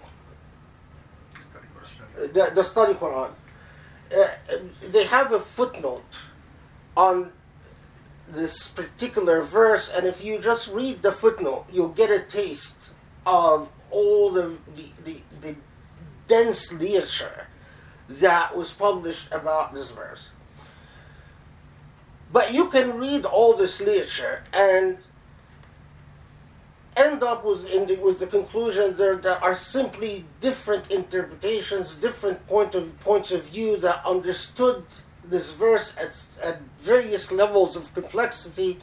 The, 2.15 2.51
the 2.53 2.63
study 2.63 2.93
Quran. 2.93 3.31
Uh, 4.15 4.27
they 4.91 5.05
have 5.05 5.31
a 5.31 5.39
footnote 5.39 6.03
on 6.95 7.31
this 8.27 8.67
particular 8.67 9.41
verse, 9.41 9.89
and 9.89 10.05
if 10.05 10.23
you 10.23 10.39
just 10.39 10.69
read 10.69 11.01
the 11.01 11.11
footnote, 11.11 11.65
you'll 11.71 11.89
get 11.89 12.09
a 12.09 12.19
taste 12.19 12.91
of 13.25 13.69
all 13.91 14.31
the, 14.31 14.57
the, 14.75 14.89
the, 15.03 15.21
the 15.41 15.55
dense 16.27 16.71
literature 16.71 17.47
that 18.07 18.55
was 18.55 18.71
published 18.71 19.31
about 19.31 19.73
this 19.73 19.91
verse. 19.91 20.29
But 22.31 22.53
you 22.53 22.69
can 22.69 22.97
read 22.97 23.25
all 23.25 23.55
this 23.55 23.79
literature 23.79 24.43
and 24.53 24.97
end 26.97 27.23
up 27.23 27.43
with, 27.43 27.63
the, 27.63 27.95
with 27.97 28.19
the 28.19 28.27
conclusion 28.27 28.95
that 28.97 29.23
there 29.23 29.43
are 29.43 29.55
simply 29.55 30.25
different 30.39 30.89
interpretations, 30.89 31.95
different 31.95 32.45
point 32.47 32.73
of, 32.73 32.97
points 33.01 33.31
of 33.31 33.45
view 33.45 33.77
that 33.77 34.05
understood 34.05 34.85
this 35.23 35.51
verse 35.51 35.93
at, 35.97 36.25
at 36.41 36.61
various 36.79 37.31
levels 37.31 37.75
of 37.75 37.93
complexity. 37.93 38.79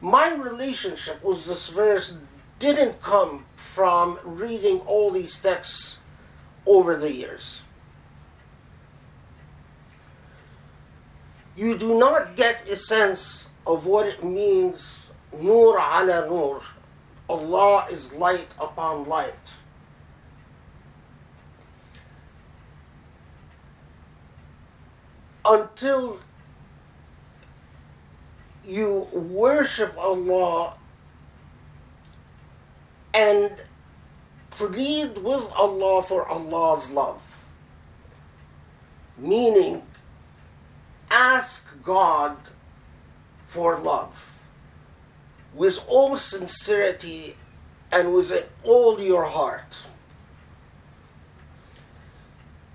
My 0.00 0.32
relationship 0.32 1.22
with 1.22 1.44
this 1.44 1.68
verse 1.68 2.14
didn't 2.58 3.02
come 3.02 3.44
from 3.56 4.18
reading 4.24 4.80
all 4.80 5.10
these 5.10 5.38
texts 5.38 5.98
over 6.64 6.96
the 6.96 7.12
years. 7.12 7.62
You 11.56 11.76
do 11.76 11.98
not 11.98 12.36
get 12.36 12.68
a 12.68 12.76
sense 12.76 13.48
of 13.66 13.86
what 13.86 14.06
it 14.06 14.22
means, 14.22 15.10
nur 15.32 15.78
ala 15.78 16.26
nur, 16.28 16.62
Allah 17.28 17.86
is 17.90 18.12
light 18.12 18.48
upon 18.58 19.08
light. 19.08 19.34
Until 25.44 26.18
you 28.64 29.08
worship 29.12 29.96
Allah 29.96 30.74
and 33.14 33.52
plead 34.50 35.18
with 35.18 35.48
Allah 35.54 36.02
for 36.02 36.28
Allah's 36.28 36.90
love. 36.90 37.22
Meaning, 39.16 39.82
ask 41.10 41.66
God 41.82 42.36
for 43.46 43.78
love 43.78 44.35
with 45.55 45.79
all 45.87 46.17
sincerity 46.17 47.35
and 47.91 48.13
with 48.13 48.31
all 48.63 48.99
your 48.99 49.25
heart. 49.25 49.75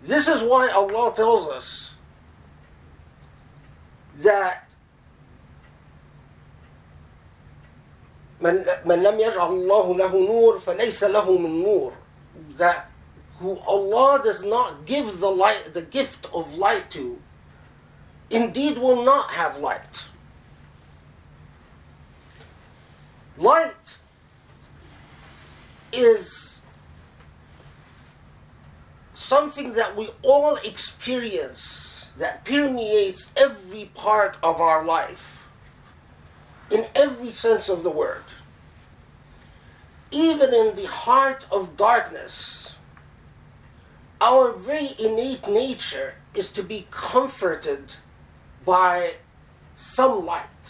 This 0.03 0.29
is 0.29 0.43
why 0.43 0.69
Allah 0.69 1.15
tells 1.15 1.49
us 1.49 1.95
that 4.19 4.67
من 8.41 8.65
من 8.85 9.03
لم 9.03 9.19
يجعل 9.21 9.49
الله 9.49 9.97
له 9.97 10.13
نور 10.13 10.61
فليس 10.61 11.05
له 11.05 11.39
من 11.39 11.63
نور 11.65 11.93
that 12.59 12.91
who 13.41 13.59
Allah 13.67 14.21
does 14.23 14.43
not 14.43 14.85
give 14.87 15.21
the 15.21 15.31
light 15.31 15.75
the 15.75 15.83
gift 15.83 16.27
of 16.33 16.55
light 16.55 16.91
to 16.91 17.19
indeed 18.31 18.79
will 18.79 19.03
not 19.05 19.31
have 19.31 19.59
light 19.59 20.05
Light 23.42 23.98
is 25.92 26.62
something 29.16 29.74
that 29.74 29.98
we 29.98 30.12
all 30.22 30.58
experience 30.58 32.06
that 32.20 32.46
permeates 32.46 33.32
every 33.36 33.86
part 33.96 34.38
of 34.44 34.62
our 34.62 34.86
life 34.86 35.40
in 36.70 36.86
every 36.94 37.32
sense 37.32 37.68
of 37.68 37.82
the 37.82 37.90
word. 37.90 38.26
Even 40.12 40.54
in 40.54 40.76
the 40.76 40.86
heart 40.86 41.48
of 41.52 41.76
darkness, 41.76 42.76
our 44.20 44.52
very 44.52 44.94
innate 45.00 45.48
nature 45.48 46.14
is 46.36 46.52
to 46.52 46.62
be 46.62 46.86
comforted 46.92 47.96
by 48.64 49.16
some 49.76 50.28
light. 50.28 50.61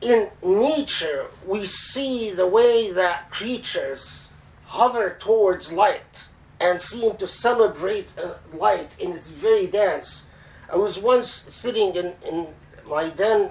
In 0.00 0.30
nature, 0.42 1.26
we 1.46 1.66
see 1.66 2.32
the 2.32 2.46
way 2.46 2.90
that 2.90 3.30
creatures 3.30 4.28
hover 4.64 5.16
towards 5.18 5.72
light 5.72 6.26
and 6.58 6.80
seem 6.80 7.16
to 7.16 7.26
celebrate 7.26 8.12
uh, 8.18 8.34
light 8.52 8.96
in 8.98 9.12
its 9.12 9.28
very 9.28 9.66
dance. 9.66 10.24
I 10.72 10.76
was 10.76 10.98
once 10.98 11.44
sitting 11.48 11.94
in, 11.96 12.14
in 12.26 12.48
my 12.86 13.10
den 13.10 13.50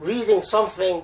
reading 0.00 0.42
something, 0.42 1.02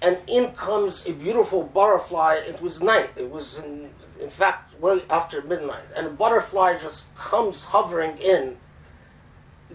and 0.00 0.18
in 0.26 0.52
comes 0.52 1.06
a 1.06 1.12
beautiful 1.12 1.62
butterfly. 1.62 2.34
It 2.34 2.60
was 2.60 2.80
night. 2.80 3.10
It 3.16 3.30
was, 3.30 3.58
in, 3.58 3.90
in 4.20 4.30
fact, 4.30 4.74
well 4.80 5.00
after 5.08 5.42
midnight. 5.42 5.84
And 5.94 6.06
a 6.06 6.10
butterfly 6.10 6.78
just 6.78 7.14
comes 7.14 7.64
hovering 7.64 8.18
in. 8.18 8.56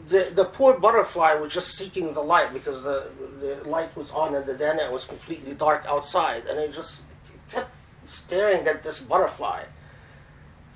The, 0.08 0.32
the 0.34 0.46
poor 0.46 0.80
butterfly 0.80 1.34
was 1.34 1.54
just 1.54 1.78
seeking 1.78 2.14
the 2.14 2.22
light 2.22 2.54
because 2.54 2.84
the, 2.84 3.08
the 3.42 3.68
light 3.68 3.96
was 3.96 4.12
on 4.12 4.36
in 4.36 4.46
the 4.46 4.54
den 4.54 4.72
and 4.72 4.82
it 4.82 4.92
was 4.92 5.06
completely 5.06 5.54
dark 5.54 5.86
outside. 5.88 6.46
And 6.46 6.60
it 6.60 6.74
just 6.74 7.02
kept 7.50 7.72
staring 8.04 8.68
at 8.68 8.84
this 8.84 9.00
butterfly. 9.00 9.64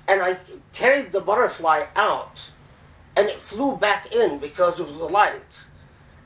And 0.08 0.20
I 0.22 0.38
carried 0.72 1.12
the 1.12 1.20
butterfly 1.20 1.84
out, 1.94 2.50
and 3.14 3.28
it 3.28 3.40
flew 3.40 3.76
back 3.76 4.12
in 4.12 4.38
because 4.38 4.80
of 4.80 4.98
the 4.98 5.04
light. 5.04 5.66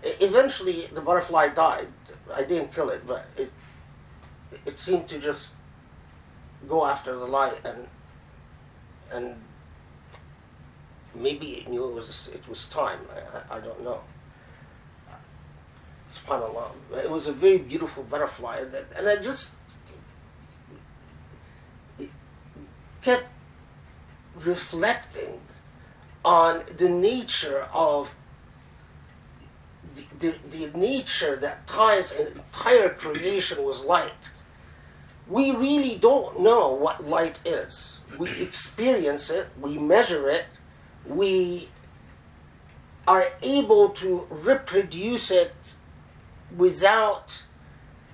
Eventually, 0.02 0.88
the 0.92 1.00
butterfly 1.00 1.48
died. 1.50 1.88
I 2.34 2.42
didn't 2.42 2.72
kill 2.72 2.90
it, 2.90 3.06
but 3.06 3.26
it 3.36 3.52
it 4.64 4.78
seemed 4.78 5.08
to 5.08 5.18
just 5.18 5.50
go 6.68 6.86
after 6.86 7.14
the 7.16 7.26
light, 7.26 7.58
and 7.64 7.86
and 9.12 9.36
maybe 11.20 11.58
it 11.58 11.68
knew 11.68 11.88
it 11.88 11.94
was 11.94 12.30
it 12.32 12.48
was 12.48 12.66
time. 12.66 13.00
I, 13.50 13.56
I, 13.56 13.60
don't 13.60 13.82
know. 13.82 14.00
Subhanallah. 16.12 16.70
It 17.04 17.10
was 17.10 17.26
a 17.26 17.32
very 17.32 17.58
beautiful 17.58 18.02
butterfly, 18.04 18.64
and 18.96 19.08
I 19.08 19.16
just 19.16 19.50
kept 23.02 23.26
reflecting 24.34 25.40
on 26.24 26.62
the 26.76 26.88
nature 26.88 27.68
of 27.72 28.12
the, 29.94 30.04
the, 30.18 30.34
the, 30.50 30.78
nature 30.78 31.36
that 31.36 31.66
ties 31.66 32.10
an 32.10 32.26
entire 32.26 32.88
creation 32.90 33.64
with 33.64 33.78
light. 33.78 34.30
We 35.28 35.52
really 35.52 35.94
don't 35.94 36.40
know 36.40 36.72
what 36.72 37.08
light 37.08 37.38
is. 37.44 38.00
We 38.18 38.30
experience 38.42 39.30
it, 39.30 39.48
we 39.60 39.78
measure 39.78 40.28
it, 40.28 40.46
we 41.08 41.68
are 43.06 43.28
able 43.42 43.90
to 43.90 44.26
reproduce 44.30 45.30
it 45.30 45.54
without 46.56 47.42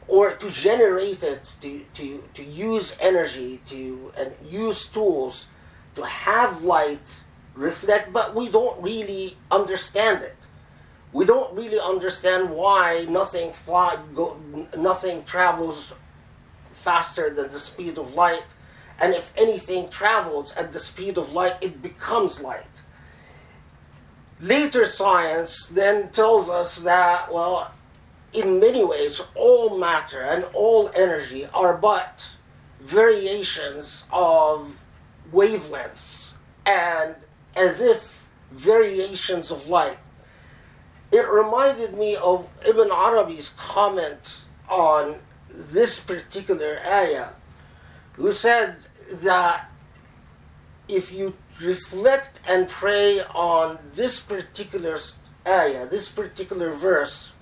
or 0.09 0.33
to 0.33 0.51
generate 0.51 1.23
it 1.23 1.43
to, 1.61 1.85
to, 1.95 2.25
to 2.35 2.43
use 2.43 2.97
energy 3.01 3.61
to 3.67 4.13
and 4.17 4.33
use 4.45 4.87
tools 4.87 5.47
to 5.95 6.05
have 6.05 6.65
light 6.65 7.23
reflect, 7.55 8.13
but 8.13 8.35
we 8.35 8.49
don't 8.49 8.81
really 8.83 9.37
understand 9.51 10.23
it. 10.23 10.37
We 11.13 11.27
don't 11.27 11.55
really 11.55 11.79
understand 11.79 12.51
why 12.51 13.07
nothing 13.09 13.53
fly, 13.53 13.99
go, 14.15 14.39
nothing 14.77 15.25
travels 15.25 15.93
faster 16.73 17.29
than 17.29 17.51
the 17.51 17.61
speed 17.61 17.99
of 17.99 18.15
light, 18.15 18.45
and 18.99 19.15
if 19.15 19.33
anything 19.37 19.91
travels 19.91 20.53
at 20.53 20.73
the 20.73 20.81
speed 20.81 21.19
of 21.19 21.33
light, 21.33 21.57
it 21.61 21.83
becomes 21.83 22.41
light. 22.41 22.65
Later 24.43 24.87
science 24.87 25.69
then 25.69 26.11
tells 26.11 26.49
us 26.49 26.77
that, 26.79 27.33
well, 27.33 27.71
in 28.33 28.59
many 28.59 28.85
ways, 28.85 29.23
all 29.37 29.79
matter 29.79 30.21
and 30.21 30.45
all 30.53 30.91
energy 30.97 31.47
are 31.55 31.77
but 31.77 32.27
variations 32.81 34.05
of 34.11 34.81
wavelengths 35.33 36.33
and 36.67 37.15
as 37.55 37.81
if 37.81 38.27
variations 38.51 39.53
of 39.53 39.69
light. 39.69 39.99
It 41.13 41.29
reminded 41.29 41.97
me 41.97 42.17
of 42.17 42.49
Ibn 42.67 42.91
Arabi's 42.91 43.51
comment 43.51 44.47
on 44.69 45.21
this 45.49 46.01
particular 46.01 46.81
ayah, 46.85 47.29
who 48.15 48.33
said 48.33 48.79
that 49.09 49.71
if 50.89 51.13
you 51.13 51.35
reflect 51.63 52.41
and 52.47 52.69
pray 52.69 53.21
on 53.35 53.79
this 53.95 54.21
particular 54.21 54.99
ayah, 55.47 55.87
this 55.87 56.09
particular 56.09 56.73
verse, 56.73 57.33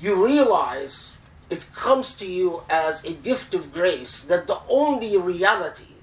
you 0.00 0.24
realize 0.24 1.12
it 1.50 1.72
comes 1.74 2.14
to 2.14 2.26
you 2.26 2.62
as 2.68 3.04
a 3.04 3.12
gift 3.12 3.54
of 3.54 3.72
grace 3.72 4.22
that 4.24 4.46
the 4.46 4.58
only 4.68 5.16
reality 5.16 5.94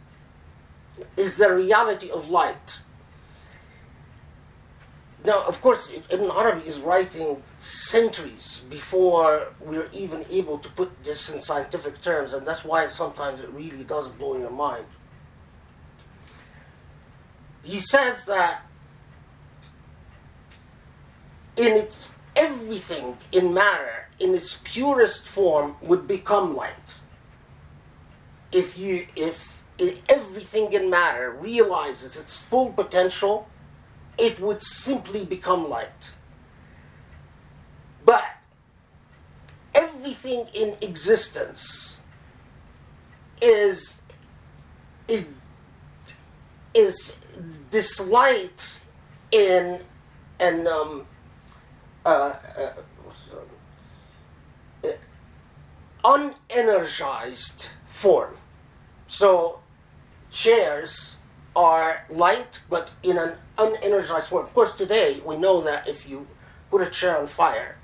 is 1.17 1.35
the 1.35 1.53
reality 1.53 2.09
of 2.09 2.29
light. 2.29 2.79
Now, 5.25 5.43
of 5.45 5.61
course, 5.61 5.91
Ibn 6.09 6.31
Arabi 6.31 6.65
is 6.67 6.79
writing 6.79 7.43
centuries 7.57 8.61
before 8.69 9.47
we're 9.59 9.89
even 9.91 10.25
able 10.29 10.59
to 10.59 10.69
put 10.69 11.03
this 11.03 11.29
in 11.29 11.41
scientific 11.41 12.01
terms, 12.01 12.31
and 12.31 12.47
that's 12.47 12.63
why 12.63 12.87
sometimes 12.87 13.41
it 13.41 13.49
really 13.49 13.83
does 13.83 14.07
blow 14.07 14.37
your 14.37 14.49
mind. 14.49 14.85
He 17.69 17.79
says 17.79 18.25
that 18.25 18.65
in 21.55 21.73
its 21.73 22.10
everything 22.36 23.17
in 23.32 23.53
matter, 23.53 24.08
in 24.19 24.34
its 24.34 24.58
purest 24.63 25.27
form, 25.27 25.75
would 25.79 26.08
become 26.08 26.55
light. 26.55 26.73
If 28.51 28.75
you 28.75 29.05
if 29.15 29.60
everything 30.10 30.73
in 30.73 30.89
matter 30.89 31.29
realizes 31.29 32.17
its 32.17 32.38
full 32.38 32.71
potential, 32.71 33.47
it 34.17 34.39
would 34.39 34.63
simply 34.63 35.23
become 35.23 35.69
light. 35.69 36.12
But 38.03 38.25
everything 39.75 40.47
in 40.55 40.75
existence 40.82 41.97
is 43.39 43.99
is, 45.08 45.25
is 46.73 47.13
this 47.71 47.99
light 47.99 48.80
in 49.32 49.82
an 50.39 50.67
um, 50.67 51.06
uh, 52.06 52.34
uh, 52.58 52.71
unenergized 56.04 57.67
form. 57.89 58.38
So 59.08 59.60
chairs 60.32 61.15
are 61.56 62.06
light 62.10 62.60
but 62.69 62.91
in 63.04 63.17
an 63.17 63.34
unenergized 63.58 64.28
form. 64.28 64.45
Of 64.45 64.54
course, 64.54 64.75
today 64.75 65.21
we 65.25 65.38
know 65.38 65.62
that 65.62 65.88
if 65.88 66.08
you 66.08 66.28
put 66.71 66.82
a 66.82 66.89
chair 66.89 67.17
on 67.17 67.28
fire, 67.28 67.78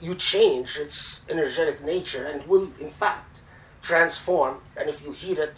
you 0.00 0.14
change 0.14 0.76
its 0.76 1.22
energetic 1.28 1.82
nature 1.84 2.24
and 2.24 2.46
will, 2.46 2.70
in 2.80 2.90
fact, 2.90 3.38
transform. 3.82 4.58
And 4.76 4.88
if 4.88 5.02
you 5.02 5.12
heat 5.12 5.38
it 5.38 5.54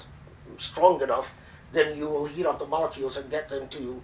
strong 0.57 1.03
enough, 1.03 1.35
then 1.72 1.96
you 1.96 2.06
will 2.06 2.26
heat 2.26 2.46
up 2.46 2.59
the 2.59 2.66
molecules 2.66 3.16
and 3.16 3.30
get 3.30 3.48
them 3.48 3.68
to 3.68 4.02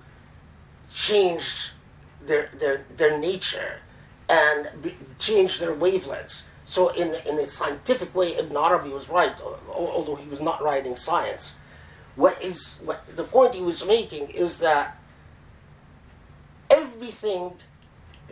change 0.93 1.73
their, 2.23 2.49
their, 2.59 2.85
their 2.97 3.19
nature 3.19 3.81
and 4.29 4.69
be, 4.83 4.95
change 5.19 5.59
their 5.59 5.75
wavelengths. 5.75 6.43
So, 6.65 6.89
in, 6.89 7.15
in 7.27 7.39
a 7.39 7.47
scientific 7.47 8.13
way, 8.15 8.37
Ibn 8.37 8.57
Arabi 8.57 8.89
was 8.89 9.09
right, 9.09 9.35
although 9.73 10.17
he 10.17 10.29
was 10.29 10.41
not 10.41 10.61
writing 10.63 10.97
science 10.97 11.55
what 12.17 12.43
is 12.43 12.75
what 12.83 13.05
the 13.15 13.23
point 13.23 13.55
he 13.55 13.63
was 13.63 13.85
making 13.85 14.31
is 14.31 14.59
that 14.59 14.97
everything 16.71 17.53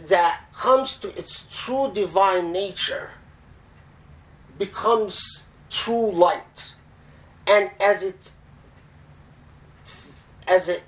that 0.08 0.40
comes 0.52 0.98
to 0.98 1.16
its 1.16 1.46
true 1.52 1.92
divine 1.94 2.50
nature 2.50 3.10
becomes 4.58 5.44
true 5.70 6.10
light 6.10 6.74
and 7.46 7.70
as 7.78 8.02
it 8.02 8.32
as 10.46 10.68
it 10.68 10.82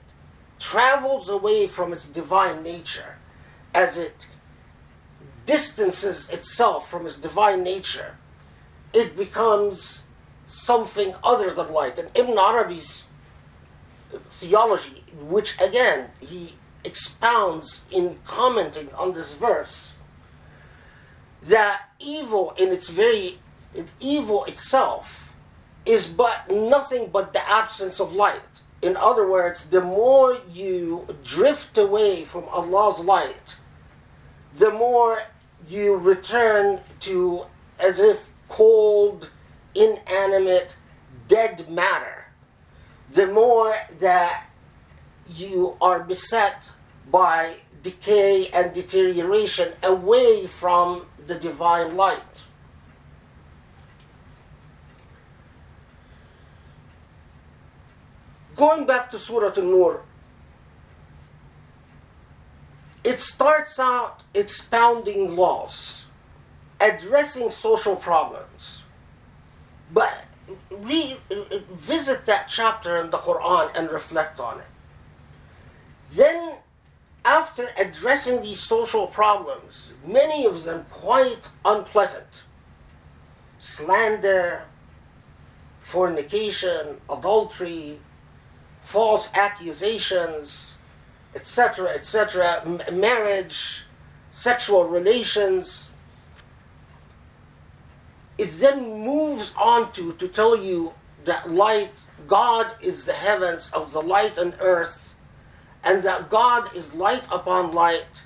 travels 0.58 1.28
away 1.28 1.66
from 1.66 1.92
its 1.92 2.06
divine 2.06 2.62
nature 2.62 3.16
as 3.74 3.98
it 3.98 4.26
distances 5.44 6.28
itself 6.30 6.90
from 6.90 7.06
its 7.06 7.16
divine 7.16 7.62
nature 7.62 8.16
it 8.92 9.16
becomes 9.16 10.06
something 10.46 11.14
other 11.22 11.52
than 11.52 11.72
light. 11.72 11.98
And 11.98 12.08
Ibn 12.14 12.38
Arabi's 12.38 13.04
theology, 14.30 15.04
which 15.20 15.60
again 15.60 16.10
he 16.20 16.54
expounds 16.84 17.84
in 17.90 18.18
commenting 18.24 18.88
on 18.94 19.12
this 19.12 19.32
verse, 19.34 19.92
that 21.42 21.82
evil 21.98 22.54
in 22.56 22.72
its 22.72 22.88
very 22.88 23.38
evil 24.00 24.44
itself 24.44 25.34
is 25.84 26.06
but 26.06 26.50
nothing 26.50 27.10
but 27.12 27.32
the 27.32 27.48
absence 27.48 28.00
of 28.00 28.14
light. 28.14 28.40
In 28.82 28.96
other 28.96 29.28
words, 29.28 29.64
the 29.64 29.80
more 29.80 30.38
you 30.50 31.06
drift 31.24 31.78
away 31.78 32.24
from 32.24 32.44
Allah's 32.50 33.00
light, 33.00 33.56
the 34.56 34.70
more 34.70 35.22
you 35.68 35.96
return 35.96 36.80
to 37.00 37.46
as 37.78 37.98
if 37.98 38.28
cold, 38.48 39.30
inanimate, 39.74 40.76
dead 41.28 41.68
matter, 41.68 42.26
the 43.12 43.26
more 43.26 43.76
that 43.98 44.46
you 45.28 45.76
are 45.80 46.00
beset 46.00 46.70
by 47.10 47.56
decay 47.82 48.48
and 48.48 48.72
deterioration 48.72 49.72
away 49.82 50.46
from 50.46 51.06
the 51.26 51.34
divine 51.34 51.96
light. 51.96 52.45
Going 58.56 58.86
back 58.86 59.10
to 59.10 59.18
Surah 59.18 59.52
An-Nur, 59.56 60.02
it 63.04 63.20
starts 63.20 63.78
out 63.78 64.22
expounding 64.34 65.36
laws, 65.36 66.06
addressing 66.80 67.50
social 67.50 67.96
problems. 67.96 68.82
But 69.92 70.24
re- 70.70 71.18
visit 71.70 72.26
that 72.26 72.48
chapter 72.48 72.96
in 72.96 73.10
the 73.10 73.18
Quran 73.18 73.70
and 73.76 73.90
reflect 73.90 74.40
on 74.40 74.60
it. 74.60 74.66
Then, 76.12 76.54
after 77.24 77.70
addressing 77.76 78.42
these 78.42 78.60
social 78.60 79.06
problems, 79.06 79.92
many 80.04 80.46
of 80.46 80.64
them 80.64 80.86
quite 80.90 81.48
unpleasant 81.64 82.26
slander, 83.58 84.62
fornication, 85.80 87.00
adultery, 87.10 87.98
false 88.86 89.28
accusations, 89.34 90.74
etc., 91.34 91.88
etc., 91.88 92.62
m- 92.64 93.00
marriage, 93.00 93.82
sexual 94.30 94.84
relations. 94.86 95.90
It 98.38 98.60
then 98.60 99.04
moves 99.04 99.52
on 99.56 99.92
to, 99.94 100.12
to 100.12 100.28
tell 100.28 100.54
you 100.56 100.94
that 101.24 101.50
light, 101.50 101.90
God 102.28 102.70
is 102.80 103.06
the 103.06 103.12
heavens 103.12 103.70
of 103.72 103.90
the 103.90 104.00
light 104.00 104.38
and 104.38 104.54
earth, 104.60 105.12
and 105.82 106.04
that 106.04 106.30
God 106.30 106.72
is 106.72 106.94
light 106.94 107.24
upon 107.28 107.72
light, 107.72 108.22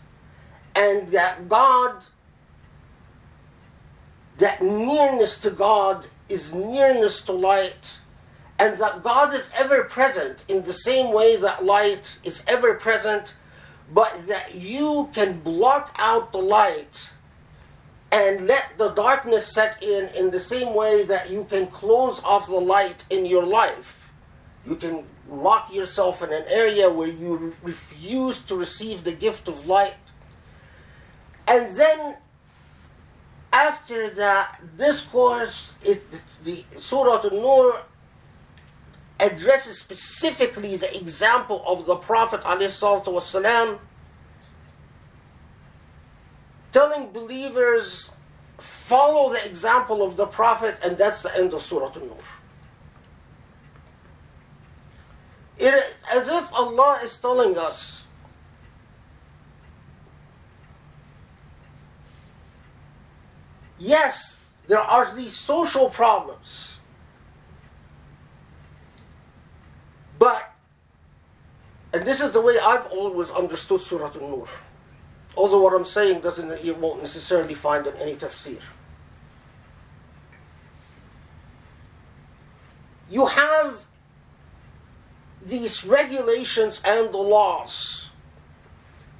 and 0.75 1.09
that 1.09 1.49
God, 1.49 2.05
that 4.37 4.61
nearness 4.63 5.39
to 5.39 5.51
God 5.51 6.09
is 6.29 6.53
nearness 6.53 7.23
to 7.23 7.33
light 7.33 8.00
and 8.61 8.77
that 8.77 9.03
God 9.03 9.33
is 9.33 9.49
ever 9.57 9.85
present 9.85 10.45
in 10.47 10.65
the 10.65 10.75
same 10.75 11.15
way 11.15 11.35
that 11.37 11.65
light 11.65 12.19
is 12.23 12.45
ever 12.47 12.75
present, 12.75 13.33
but 13.91 14.27
that 14.29 14.55
you 14.55 15.09
can 15.15 15.41
block 15.41 15.95
out 15.99 16.31
the 16.31 16.39
light 16.39 17.11
and 18.13 18.47
let 18.47 18.77
the 18.77 18.91
darkness 18.91 19.47
set 19.47 19.83
in 19.83 20.09
in 20.09 20.31
the 20.31 20.39
same 20.39 20.75
way 20.75 21.05
that 21.05 21.31
you 21.31 21.45
can 21.45 21.69
close 21.69 22.21
off 22.23 22.49
the 22.49 22.61
light 22.61 23.07
in 23.09 23.25
your 23.25 23.47
life. 23.47 24.11
You 24.67 24.77
can 24.77 25.05
lock 25.27 25.73
yourself 25.73 26.23
in 26.23 26.31
an 26.31 26.45
area 26.47 26.93
where 26.93 27.09
you 27.09 27.57
refuse 27.63 28.43
to 28.43 28.55
receive 28.55 29.05
the 29.05 29.13
gift 29.13 29.49
of 29.49 29.67
light. 29.67 29.95
And 31.47 31.75
then 31.77 32.17
after 33.55 34.11
that 34.11 34.77
discourse, 34.77 35.73
it, 35.83 36.03
the 36.45 36.65
Surah 36.79 37.23
An-Nur 37.23 37.85
addresses 39.20 39.80
specifically 39.80 40.76
the 40.76 40.96
example 40.96 41.64
of 41.66 41.86
the 41.86 41.96
Prophet 41.96 42.42
والسلام, 42.42 43.80
telling 46.72 47.12
believers 47.12 48.12
follow 48.58 49.32
the 49.32 49.46
example 49.46 50.04
of 50.04 50.18
the 50.18 50.26
Prophet, 50.26 50.78
and 50.84 50.98
that's 50.98 51.22
the 51.22 51.36
end 51.38 51.54
of 51.54 51.62
Surah 51.62 51.92
An-Nur. 51.94 52.18
It 55.58 55.74
is 55.74 55.84
as 56.12 56.28
if 56.28 56.54
Allah 56.54 57.00
is 57.02 57.16
telling 57.18 57.58
us 57.58 58.04
yes, 63.80 64.40
there 64.68 64.80
are 64.80 65.14
these 65.16 65.38
social 65.38 65.90
problems 65.90 66.78
But, 70.21 70.53
and 71.95 72.05
this 72.05 72.21
is 72.21 72.33
the 72.33 72.43
way 72.43 72.59
I've 72.59 72.87
always 72.89 73.31
understood 73.31 73.81
Surah 73.81 74.13
An-Nur. 74.13 74.47
Although 75.35 75.63
what 75.63 75.73
I'm 75.73 75.87
saying 75.87 76.21
doesn't, 76.21 76.63
you 76.63 76.75
won't 76.75 77.01
necessarily 77.01 77.55
find 77.55 77.87
in 77.87 77.97
any 77.97 78.17
tafsir. 78.17 78.61
You 83.09 83.27
have 83.27 83.87
these 85.41 85.87
regulations 85.87 86.83
and 86.85 87.15
the 87.15 87.17
laws 87.17 88.11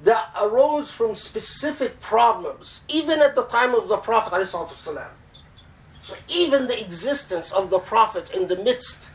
that 0.03 0.29
arose 0.39 0.91
from 0.91 1.15
specific 1.15 1.99
problems, 1.99 2.81
even 2.87 3.21
at 3.21 3.33
the 3.33 3.45
time 3.45 3.73
of 3.73 3.87
the 3.87 3.97
Prophet. 3.97 4.47
So, 4.47 6.15
even 6.27 6.67
the 6.67 6.79
existence 6.79 7.51
of 7.51 7.71
the 7.71 7.79
Prophet 7.79 8.29
in 8.29 8.47
the 8.47 8.55
midst 8.55 9.09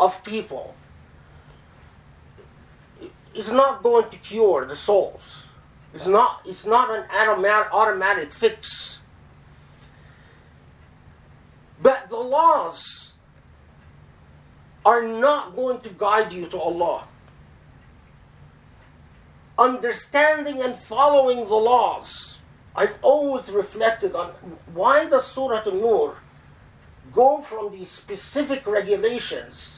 of 0.00 0.24
people 0.24 0.74
is 3.38 3.50
not 3.52 3.84
going 3.84 4.10
to 4.10 4.16
cure 4.16 4.66
the 4.66 4.74
souls. 4.74 5.44
It's 5.94 6.08
not, 6.08 6.40
it's 6.44 6.66
not 6.66 6.90
an 6.90 7.04
automatic, 7.08 7.72
automatic 7.72 8.32
fix. 8.32 8.98
But 11.80 12.08
the 12.08 12.18
laws 12.18 13.12
are 14.84 15.06
not 15.06 15.54
going 15.54 15.80
to 15.82 15.88
guide 15.90 16.32
you 16.32 16.46
to 16.46 16.58
Allah. 16.58 17.04
Understanding 19.56 20.60
and 20.60 20.76
following 20.76 21.46
the 21.46 21.54
laws. 21.54 22.38
I've 22.74 22.96
always 23.02 23.48
reflected 23.50 24.16
on 24.16 24.32
why 24.74 25.04
does 25.08 25.28
Surah 25.28 25.62
An-Nur 25.64 26.16
go 27.12 27.40
from 27.40 27.70
these 27.70 27.90
specific 27.90 28.66
regulations 28.66 29.77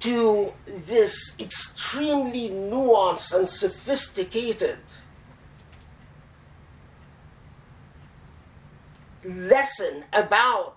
to 0.00 0.52
this 0.66 1.34
extremely 1.38 2.50
nuanced 2.50 3.36
and 3.36 3.48
sophisticated 3.48 4.78
lesson 9.24 10.04
about 10.12 10.76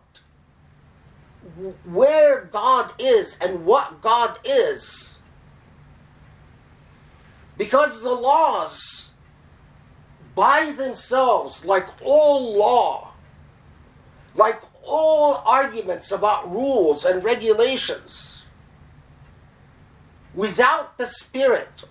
where 1.85 2.45
God 2.45 2.91
is 2.99 3.37
and 3.39 3.65
what 3.65 4.01
God 4.01 4.39
is. 4.43 5.17
Because 7.57 8.01
the 8.01 8.13
laws, 8.13 9.11
by 10.33 10.71
themselves, 10.71 11.63
like 11.63 11.87
all 12.01 12.57
law, 12.57 13.13
like 14.33 14.61
all 14.83 15.43
arguments 15.45 16.11
about 16.11 16.51
rules 16.51 17.05
and 17.05 17.23
regulations, 17.23 18.40
Without 20.33 20.97
the 20.97 21.07
spirit, 21.07 21.83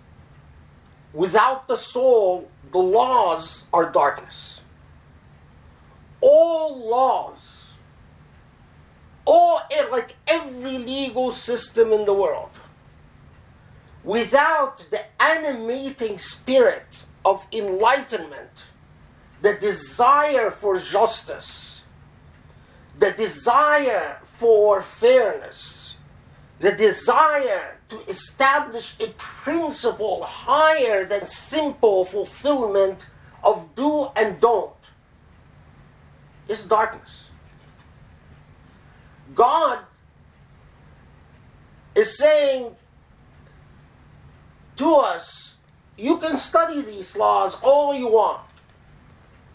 without 1.12 1.68
the 1.68 1.76
soul, 1.76 2.50
the 2.72 2.78
laws 2.78 3.64
are 3.72 3.90
darkness. 3.90 4.62
All 6.20 6.88
laws, 6.88 7.72
all 9.24 9.60
eh, 9.70 9.84
like 9.90 10.16
every 10.26 10.78
legal 10.78 11.32
system 11.32 11.92
in 11.92 12.06
the 12.06 12.14
world, 12.14 12.50
without 14.04 14.86
the 14.90 15.02
animating 15.20 16.18
spirit 16.18 17.04
of 17.24 17.46
enlightenment, 17.52 18.50
the 19.42 19.54
desire 19.54 20.50
for 20.50 20.78
justice, 20.78 21.82
the 22.98 23.10
desire 23.10 24.18
for 24.24 24.82
fairness, 24.82 25.96
the 26.58 26.72
desire 26.72 27.79
to 27.90 28.08
establish 28.08 28.94
a 29.00 29.08
principle 29.18 30.24
higher 30.24 31.04
than 31.04 31.26
simple 31.26 32.04
fulfillment 32.04 33.06
of 33.42 33.74
do 33.74 34.08
and 34.16 34.40
don't 34.40 34.72
is 36.48 36.64
darkness. 36.64 37.30
God 39.34 39.80
is 41.94 42.16
saying 42.16 42.74
to 44.76 44.94
us, 44.94 45.56
you 45.96 46.18
can 46.18 46.38
study 46.38 46.80
these 46.80 47.16
laws 47.16 47.56
all 47.62 47.94
you 47.94 48.08
want. 48.08 48.42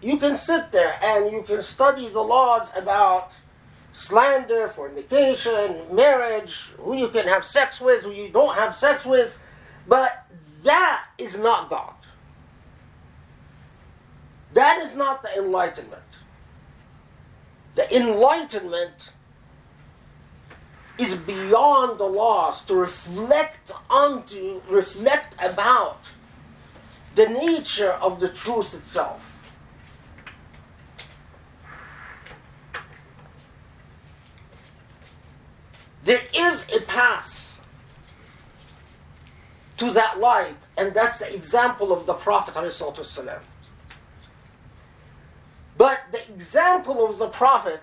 You 0.02 0.18
can 0.18 0.38
sit 0.38 0.72
there 0.72 1.00
and 1.02 1.32
you 1.32 1.42
can 1.42 1.62
study 1.64 2.10
the 2.10 2.22
laws 2.22 2.70
about 2.76 3.32
slander, 3.96 4.68
fornication, 4.68 5.84
marriage, 5.90 6.74
who 6.80 6.98
you 6.98 7.08
can 7.08 7.26
have 7.28 7.46
sex 7.46 7.80
with, 7.80 8.04
who 8.04 8.12
you 8.12 8.28
don't 8.28 8.56
have 8.56 8.76
sex 8.76 9.06
with, 9.06 9.38
but 9.88 10.26
that 10.64 11.06
is 11.18 11.40
not 11.40 11.70
God. 11.70 11.94
That 14.54 14.84
is 14.84 14.96
not 14.96 15.24
the 15.24 15.34
enlightenment. 15.38 16.02
The 17.76 17.96
enlightenment 17.96 19.12
is 20.98 21.16
beyond 21.16 21.98
the 21.98 22.06
laws 22.06 22.66
to 22.66 22.76
reflect 22.76 23.72
onto, 23.90 24.62
reflect 24.70 25.36
about 25.40 26.02
the 27.16 27.30
nature 27.30 27.92
of 27.92 28.20
the 28.20 28.28
truth 28.28 28.74
itself. 28.74 29.35
There 36.06 36.22
is 36.34 36.66
a 36.72 36.82
path 36.82 37.60
to 39.78 39.92
that 39.92 40.20
light, 40.20 40.56
and 40.78 40.94
that's 40.94 41.20
the 41.20 41.34
example 41.34 41.92
of 41.92 42.06
the 42.06 42.14
Prophet. 42.14 42.54
ﷺ. 42.54 43.40
But 45.78 46.00
the 46.12 46.22
example 46.32 47.06
of 47.06 47.18
the 47.18 47.28
Prophet 47.28 47.82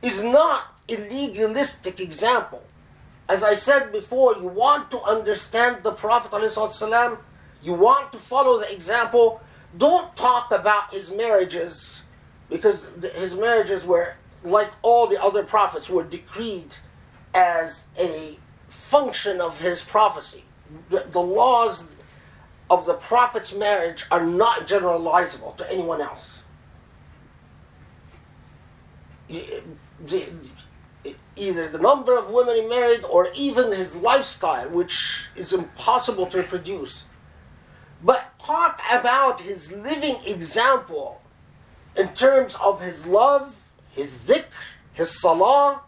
is 0.00 0.22
not 0.22 0.80
a 0.88 0.96
legalistic 0.96 2.00
example. 2.00 2.62
As 3.28 3.42
I 3.44 3.54
said 3.54 3.92
before, 3.92 4.34
you 4.36 4.46
want 4.46 4.90
to 4.92 5.02
understand 5.02 5.82
the 5.82 5.92
Prophet 5.92 6.30
ﷺ, 6.30 7.18
you 7.62 7.74
want 7.74 8.12
to 8.12 8.18
follow 8.18 8.58
the 8.58 8.72
example. 8.72 9.40
Don't 9.76 10.16
talk 10.16 10.52
about 10.52 10.94
his 10.94 11.10
marriages 11.10 12.02
because 12.48 12.86
his 13.14 13.34
marriages 13.34 13.84
were, 13.84 14.14
like 14.42 14.70
all 14.82 15.06
the 15.06 15.20
other 15.20 15.42
prophets, 15.42 15.88
were 15.90 16.04
decreed 16.04 16.76
as 17.34 17.84
a 17.98 18.38
function 18.68 19.40
of 19.40 19.60
his 19.60 19.82
prophecy. 19.82 20.44
The, 20.90 21.06
the 21.10 21.20
laws 21.20 21.84
of 22.70 22.86
the 22.86 22.94
prophet's 22.94 23.52
marriage 23.52 24.04
are 24.10 24.24
not 24.24 24.66
generalizable 24.66 25.56
to 25.56 25.70
anyone 25.70 26.00
else. 26.00 26.42
Either 31.36 31.68
the 31.68 31.78
number 31.78 32.16
of 32.18 32.30
women 32.30 32.56
he 32.56 32.62
married 32.62 33.04
or 33.04 33.28
even 33.34 33.72
his 33.72 33.94
lifestyle, 33.96 34.68
which 34.68 35.28
is 35.36 35.52
impossible 35.52 36.26
to 36.26 36.38
reproduce. 36.38 37.04
But 38.02 38.38
talk 38.42 38.80
about 38.90 39.40
his 39.40 39.72
living 39.72 40.16
example 40.24 41.20
in 41.96 42.08
terms 42.14 42.54
of 42.62 42.80
his 42.80 43.06
love, 43.06 43.54
his 43.92 44.08
dhikr, 44.26 44.44
his 44.92 45.20
salah, 45.20 45.82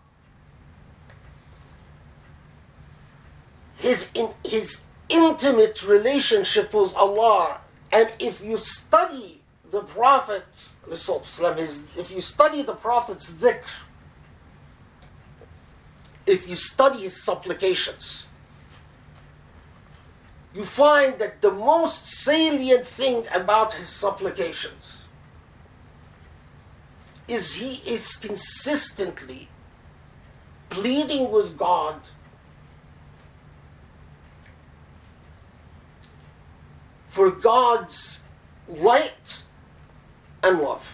his, 3.77 4.11
in, 4.15 4.31
his 4.45 4.83
intimate 5.09 5.83
relationship 5.83 6.73
with 6.73 6.95
Allah. 6.95 7.59
And 7.93 8.13
if 8.19 8.43
you 8.43 8.57
study 8.57 9.41
the 9.71 9.83
Prophet's, 9.83 10.75
if 10.89 12.11
you 12.11 12.21
study 12.21 12.63
the 12.63 12.75
Prophet's 12.75 13.31
dhikr, 13.31 13.65
if 16.27 16.49
you 16.49 16.57
study 16.57 17.01
his 17.01 17.23
supplications, 17.23 18.27
you 20.55 20.65
find 20.65 21.19
that 21.19 21.43
the 21.43 21.51
most 21.51 22.07
salient 22.07 22.87
thing 22.87 23.27
about 23.33 23.75
his 23.75 23.89
supplications 23.89 25.05
is 27.31 27.55
he 27.57 27.75
is 27.87 28.17
consistently 28.17 29.49
pleading 30.69 31.31
with 31.31 31.57
God 31.57 32.01
for 37.07 37.31
God's 37.31 38.23
light 38.69 39.43
and 40.43 40.61
love. 40.61 40.87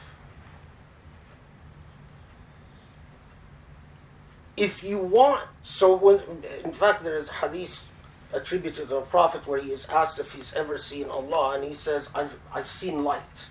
If 4.56 4.82
you 4.82 4.98
want, 4.98 5.44
so 5.62 5.94
when, 5.96 6.22
in 6.64 6.72
fact, 6.72 7.04
there 7.04 7.16
is 7.16 7.28
hadith 7.28 7.84
attributed 8.32 8.88
to 8.88 8.94
the 8.94 9.00
Prophet 9.02 9.46
where 9.46 9.60
he 9.60 9.70
is 9.70 9.86
asked 9.86 10.18
if 10.18 10.32
he's 10.32 10.52
ever 10.54 10.78
seen 10.78 11.08
Allah, 11.08 11.54
and 11.54 11.64
he 11.64 11.74
says, 11.74 12.08
I've, 12.14 12.34
I've 12.52 12.70
seen 12.70 13.04
light. 13.04 13.48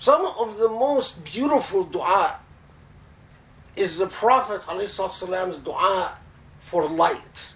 Some 0.00 0.24
of 0.24 0.56
the 0.56 0.70
most 0.70 1.22
beautiful 1.24 1.84
dua 1.84 2.40
is 3.76 3.98
the 3.98 4.06
Prophet 4.06 4.62
ﷺ's 4.62 5.58
dua 5.58 6.16
for 6.58 6.88
light 6.88 7.52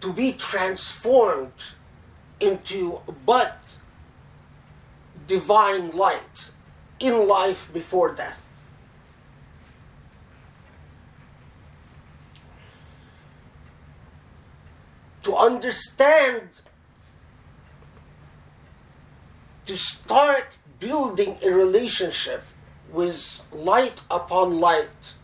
to 0.00 0.10
be 0.10 0.32
transformed 0.32 1.52
into 2.40 3.00
but 3.26 3.58
divine 5.28 5.90
light 5.90 6.50
in 6.98 7.28
life 7.28 7.68
before 7.70 8.14
death. 8.14 8.40
To 15.24 15.36
understand, 15.36 16.48
to 19.66 19.76
start 19.76 20.58
building 20.80 21.38
a 21.42 21.50
relationship 21.50 22.42
with 22.90 23.40
light 23.52 24.00
upon 24.10 24.60
light, 24.60 25.14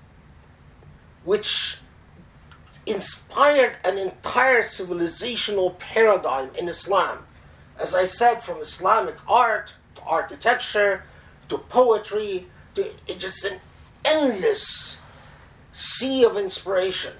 which 1.24 1.79
inspired 2.87 3.77
an 3.85 3.98
entire 3.98 4.62
civilizational 4.62 5.79
paradigm 5.79 6.51
in 6.57 6.68
Islam. 6.68 7.27
As 7.79 7.94
I 7.94 8.07
said, 8.07 8.42
from 8.42 8.61
Islamic 8.61 9.16
art 9.29 9.72
to 9.96 10.03
architecture 10.03 11.05
to 11.48 11.59
poetry 11.59 12.46
to 12.74 12.92
just 13.16 13.44
an 13.44 13.61
endless 14.05 14.96
sea 15.72 16.24
of 16.24 16.37
inspiration. 16.37 17.14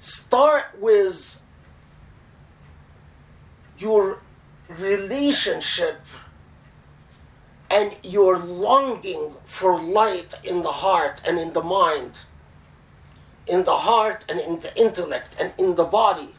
Start 0.00 0.64
with 0.78 1.38
your 3.80 4.20
relationship 4.68 6.00
and 7.70 7.94
your 8.02 8.38
longing 8.38 9.34
for 9.44 9.80
light 9.80 10.34
in 10.44 10.62
the 10.62 10.72
heart 10.72 11.20
and 11.24 11.38
in 11.38 11.52
the 11.52 11.62
mind, 11.62 12.18
in 13.46 13.64
the 13.64 13.78
heart 13.78 14.24
and 14.28 14.38
in 14.38 14.60
the 14.60 14.76
intellect 14.76 15.34
and 15.38 15.52
in 15.56 15.76
the 15.76 15.84
body. 15.84 16.34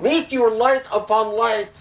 Make 0.00 0.30
your 0.32 0.50
light 0.50 0.86
upon 0.92 1.36
light, 1.36 1.72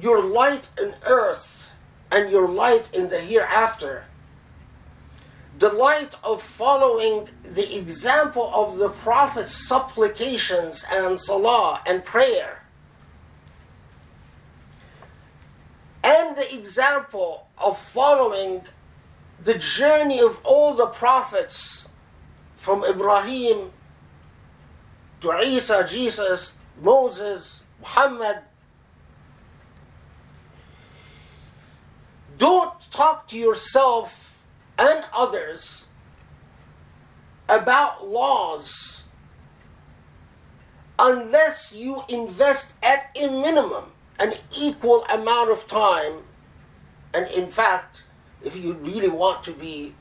your 0.00 0.22
light 0.22 0.68
in 0.80 0.94
earth 1.04 1.70
and 2.10 2.30
your 2.30 2.48
light 2.48 2.92
in 2.92 3.08
the 3.08 3.20
hereafter. 3.20 4.04
The 5.58 5.70
light 5.70 6.14
of 6.22 6.42
following 6.42 7.28
the 7.42 7.78
example 7.78 8.50
of 8.52 8.76
the 8.76 8.90
Prophet's 8.90 9.66
supplications 9.68 10.84
and 10.90 11.18
salah 11.18 11.80
and 11.86 12.04
prayer 12.04 12.65
and 16.06 16.36
the 16.36 16.54
example 16.54 17.48
of 17.58 17.76
following 17.76 18.62
the 19.42 19.58
journey 19.58 20.20
of 20.20 20.38
all 20.44 20.72
the 20.74 20.86
prophets 20.86 21.88
from 22.56 22.84
Ibrahim 22.84 23.72
to 25.20 25.42
Isa, 25.42 25.84
Jesus, 25.88 26.52
Moses, 26.80 27.62
Muhammad. 27.80 28.38
Don't 32.38 32.80
talk 32.92 33.26
to 33.28 33.36
yourself 33.36 34.38
and 34.78 35.04
others 35.12 35.86
about 37.48 38.06
laws 38.06 39.04
unless 41.00 41.74
you 41.74 42.04
invest 42.08 42.74
at 42.80 43.10
a 43.16 43.28
minimum 43.28 43.90
an 44.18 44.34
equal 44.56 45.04
amount 45.04 45.50
of 45.50 45.66
time, 45.66 46.22
and 47.12 47.26
in 47.28 47.48
fact, 47.48 48.02
if 48.42 48.56
you 48.56 48.72
really 48.74 49.08
want 49.08 49.42
to 49.44 49.52
be 49.52 49.94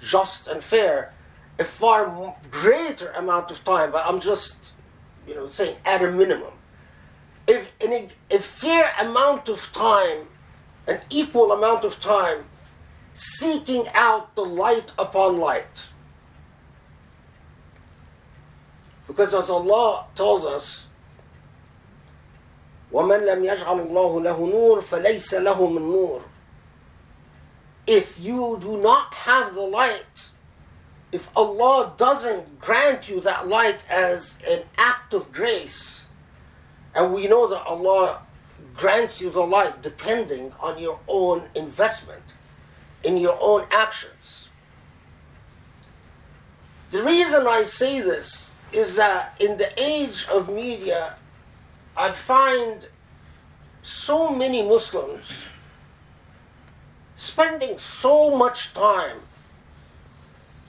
just 0.00 0.48
and 0.48 0.62
fair, 0.62 1.12
a 1.58 1.64
far 1.64 2.34
greater 2.50 3.10
amount 3.10 3.50
of 3.50 3.62
time, 3.64 3.92
but 3.92 4.04
I'm 4.06 4.20
just, 4.20 4.56
you 5.26 5.34
know, 5.34 5.48
saying 5.48 5.76
at 5.84 6.02
a 6.02 6.10
minimum, 6.10 6.52
if 7.46 7.68
in 7.80 7.92
a, 7.92 8.08
a 8.30 8.38
fair 8.38 8.92
amount 8.98 9.48
of 9.48 9.70
time, 9.72 10.28
an 10.86 11.00
equal 11.10 11.52
amount 11.52 11.84
of 11.84 12.00
time, 12.00 12.44
seeking 13.14 13.86
out 13.94 14.34
the 14.34 14.44
light 14.44 14.92
upon 14.98 15.38
light. 15.38 15.88
Because 19.06 19.34
as 19.34 19.50
Allah 19.50 20.06
tells 20.14 20.44
us, 20.44 20.84
ومن 22.91 23.17
لم 23.25 23.45
يجعل 23.45 23.79
الله 23.79 24.21
له 24.21 24.47
نور 24.47 24.81
فليس 24.81 25.33
له 25.33 25.67
من 25.67 25.81
نور 25.81 26.21
if 27.87 28.19
you 28.19 28.57
do 28.61 28.77
not 28.77 29.13
have 29.13 29.53
the 29.53 29.61
light 29.61 30.29
if 31.11 31.29
Allah 31.35 31.93
doesn't 31.97 32.59
grant 32.59 33.07
you 33.09 33.19
that 33.21 33.47
light 33.47 33.83
as 33.89 34.37
an 34.47 34.63
act 34.77 35.13
of 35.13 35.31
grace 35.31 36.05
and 36.95 37.13
we 37.13 37.27
know 37.27 37.47
that 37.47 37.63
Allah 37.65 38.21
grants 38.75 39.21
you 39.21 39.29
the 39.29 39.45
light 39.45 39.81
depending 39.81 40.51
on 40.59 40.77
your 40.79 40.99
own 41.07 41.43
investment 41.53 42.23
in 43.03 43.17
your 43.17 43.37
own 43.41 43.65
actions 43.71 44.47
the 46.91 47.03
reason 47.03 47.45
I 47.47 47.63
say 47.65 47.99
this 48.01 48.53
is 48.71 48.95
that 48.95 49.35
in 49.39 49.57
the 49.57 49.71
age 49.81 50.27
of 50.31 50.49
media 50.49 51.15
I 52.00 52.12
find 52.12 52.86
so 53.82 54.30
many 54.30 54.62
Muslims 54.62 55.26
spending 57.14 57.78
so 57.78 58.34
much 58.34 58.72
time 58.72 59.18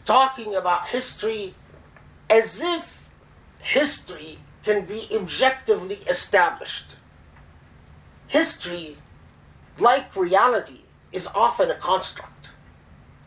talking 0.05 0.53
about 0.53 0.89
history 0.89 1.55
as 2.29 2.59
if 2.59 3.09
history 3.59 4.39
can 4.65 4.83
be 4.83 5.07
objectively 5.13 5.99
established. 6.05 6.97
History, 8.27 8.97
like 9.79 10.13
reality, 10.13 10.81
is 11.13 11.27
often 11.27 11.71
a 11.71 11.75
construct. 11.75 12.49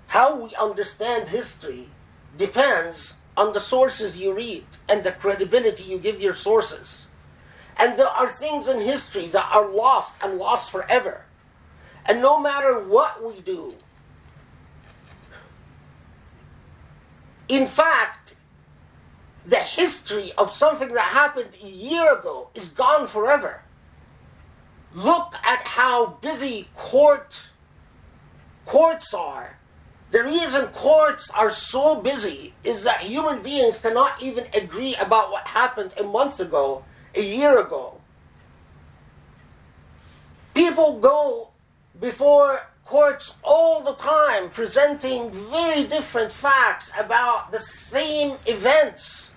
How 0.09 0.37
we 0.37 0.55
understand 0.57 1.29
history 1.29 1.89
depends 2.37 3.15
on 3.35 3.55
the 3.55 3.61
sources 3.61 4.19
you 4.19 4.35
read 4.35 4.67
and 4.91 5.05
the 5.05 5.13
credibility 5.13 5.85
you 5.85 5.99
give 5.99 6.21
your 6.21 6.35
sources. 6.35 7.07
And 7.77 7.99
there 7.99 8.09
are 8.09 8.29
things 8.29 8.69
in 8.69 8.81
history 8.81 9.27
that 9.29 9.49
are 9.53 9.69
lost 9.69 10.15
and 10.23 10.39
lost 10.39 10.71
forever. 10.71 11.25
And 12.07 12.21
no 12.21 12.39
matter 12.39 12.79
what 12.79 13.25
we 13.25 13.41
do, 13.41 13.75
in 17.49 17.67
fact, 17.67 18.35
the 19.47 19.57
history 19.57 20.33
of 20.39 20.51
something 20.51 20.93
that 20.95 21.09
happened 21.09 21.57
a 21.63 21.67
year 21.67 22.13
ago 22.17 22.49
is 22.55 22.69
gone 22.69 23.07
forever. 23.07 23.63
Look 24.95 25.35
at 25.43 25.67
how 25.67 26.19
busy 26.23 26.69
court 26.75 27.49
courts 28.65 29.13
are. 29.13 29.59
The 30.11 30.23
reason 30.23 30.67
courts 30.69 31.29
are 31.31 31.51
so 31.51 31.97
busy 31.97 32.55
is 32.63 32.85
that 32.85 33.01
human 33.01 33.43
beings 33.43 33.79
cannot 33.79 34.23
even 34.23 34.47
agree 34.55 34.95
about 34.97 35.33
what 35.33 35.49
happened 35.49 35.93
a 35.99 36.05
month 36.05 36.39
ago 36.39 36.85
a 37.15 37.23
year 37.23 37.59
ago. 37.59 38.01
People 40.55 40.99
go 40.99 41.49
before 42.01 42.67
courts 42.85 43.35
all 43.43 43.83
the 43.83 43.95
time 43.95 44.51
presenting 44.51 45.31
very 45.31 45.85
different 45.85 46.33
facts 46.33 46.93
about 46.99 47.51
the 47.51 47.59
same 47.59 48.37
events. 48.47 49.31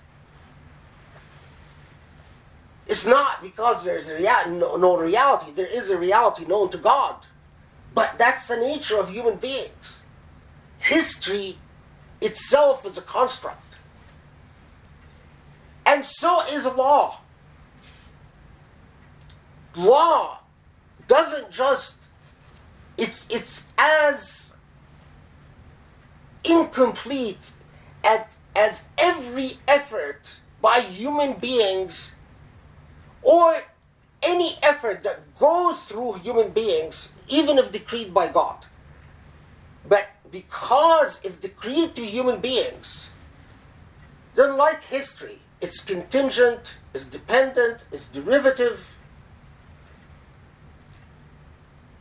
It's 2.86 3.05
not 3.05 3.41
because 3.41 3.84
there's 3.84 4.09
rea- 4.09 4.49
no, 4.49 4.78
no 4.78 4.97
reality, 4.97 5.51
there 5.51 5.65
is 5.65 5.89
a 5.89 5.97
reality 5.97 6.45
known 6.45 6.69
to 6.69 6.78
God. 6.78 7.15
But 7.93 8.17
that's 8.17 8.47
the 8.47 8.57
nature 8.57 8.97
of 8.97 9.09
human 9.09 9.38
beings. 9.38 10.01
History 10.80 11.57
itself 12.21 12.86
is 12.86 12.97
a 12.97 13.01
construct. 13.01 13.63
And 15.86 16.05
so 16.05 16.45
is 16.47 16.65
law 16.65 17.19
law 19.78 20.39
doesn't 21.07 21.51
just 21.51 21.95
it's 22.97 23.25
it's 23.30 23.65
as 23.78 24.53
incomplete 26.43 27.53
as, 28.03 28.21
as 28.55 28.84
every 28.97 29.57
effort 29.67 30.32
by 30.61 30.80
human 30.80 31.34
beings 31.34 32.13
or 33.21 33.61
any 34.23 34.57
effort 34.63 35.03
that 35.03 35.38
goes 35.38 35.78
through 35.82 36.13
human 36.13 36.49
beings 36.49 37.09
even 37.28 37.57
if 37.57 37.71
decreed 37.71 38.13
by 38.13 38.28
god. 38.28 38.65
But 39.88 40.07
because 40.32 41.21
it's 41.23 41.38
decreed 41.38 41.95
to 41.95 42.01
human 42.01 42.41
beings 42.41 43.09
then 44.36 44.57
like 44.57 44.84
history 44.84 45.39
it's 45.61 45.80
contingent 45.80 46.73
it's 46.93 47.05
dependent 47.05 47.80
it's 47.91 48.07
derivative 48.07 48.96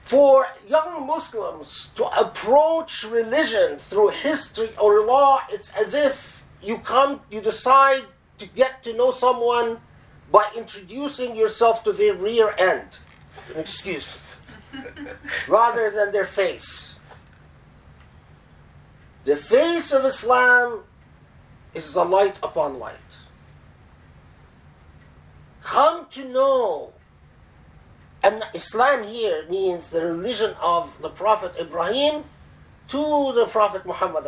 for 0.07 0.46
young 0.68 1.04
Muslims 1.04 1.90
to 1.96 2.07
approach 2.16 3.02
religion 3.02 3.78
through 3.90 4.11
history 4.11 4.70
or 4.80 5.04
law, 5.04 5.40
it's 5.50 5.72
as 5.72 5.94
if 5.94 6.44
you 6.62 6.78
come, 6.78 7.20
you 7.28 7.40
decide 7.40 8.04
to 8.38 8.46
get 8.46 8.84
to 8.84 8.92
know 8.92 9.11
someone 9.11 9.80
by 10.30 10.48
introducing 10.57 11.34
yourself 11.34 11.82
to 11.82 11.92
their 11.92 12.14
rear 12.14 12.54
end. 12.57 12.86
Excuse 13.57 14.07
me. 14.07 14.80
rather 15.48 15.90
than 15.90 16.12
their 16.12 16.24
face. 16.24 16.94
The 19.24 19.36
face 19.36 19.90
of 19.90 20.04
Islam 20.04 20.84
is 21.74 21.94
the 21.94 22.04
light 22.04 22.38
upon 22.44 22.78
light. 22.78 22.94
Come 25.64 26.07
to 26.11 26.24
know 26.28 26.92
and 28.26 28.43
Islam 28.53 29.03
here 29.03 29.45
means 29.49 29.89
the 29.89 30.05
religion 30.05 30.55
of 30.62 31.01
the 31.01 31.09
Prophet 31.09 31.53
Ibrahim 31.59 32.24
to 32.89 33.34
the 33.34 33.47
Prophet 33.49 33.86
Muhammad 33.86 34.26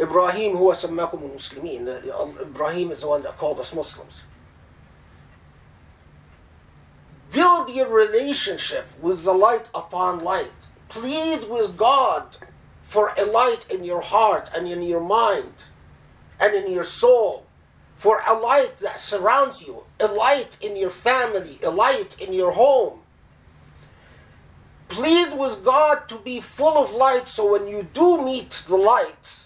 Ibrahim 0.00 0.56
هو 0.56 0.74
سماكم 0.74 1.18
المسلمين 1.22 1.88
Ibrahim 2.40 2.90
is 2.90 3.00
the 3.00 3.08
one 3.08 3.22
that 3.22 3.36
called 3.38 3.60
us 3.60 3.74
Muslims 3.74 4.22
build 7.30 7.70
your 7.70 7.88
relationship 7.88 8.86
with 9.00 9.24
the 9.24 9.34
light 9.34 9.68
upon 9.74 10.24
light 10.24 10.52
plead 10.88 11.48
with 11.48 11.76
God 11.76 12.36
for 12.82 13.12
a 13.18 13.24
light 13.24 13.66
in 13.70 13.84
your 13.84 14.00
heart 14.00 14.50
and 14.54 14.66
in 14.66 14.82
your 14.82 15.00
mind 15.00 15.54
and 16.40 16.54
in 16.54 16.70
your 16.70 16.84
soul 16.84 17.45
for 17.97 18.21
a 18.27 18.33
light 18.33 18.77
that 18.79 19.01
surrounds 19.01 19.63
you, 19.63 19.83
a 19.99 20.07
light 20.07 20.55
in 20.61 20.77
your 20.77 20.91
family, 20.91 21.59
a 21.63 21.69
light 21.69 22.15
in 22.19 22.31
your 22.31 22.51
home. 22.51 22.99
Plead 24.87 25.37
with 25.37 25.65
God 25.65 26.07
to 26.07 26.15
be 26.19 26.39
full 26.39 26.77
of 26.77 26.91
light 26.91 27.27
so 27.27 27.51
when 27.51 27.67
you 27.67 27.87
do 27.93 28.23
meet 28.23 28.63
the 28.67 28.77
light, 28.77 29.39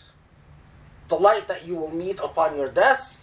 the 1.07 1.15
light 1.15 1.47
that 1.47 1.65
you 1.65 1.75
will 1.75 1.91
meet 1.91 2.19
upon 2.19 2.57
your 2.57 2.69
death, 2.69 3.21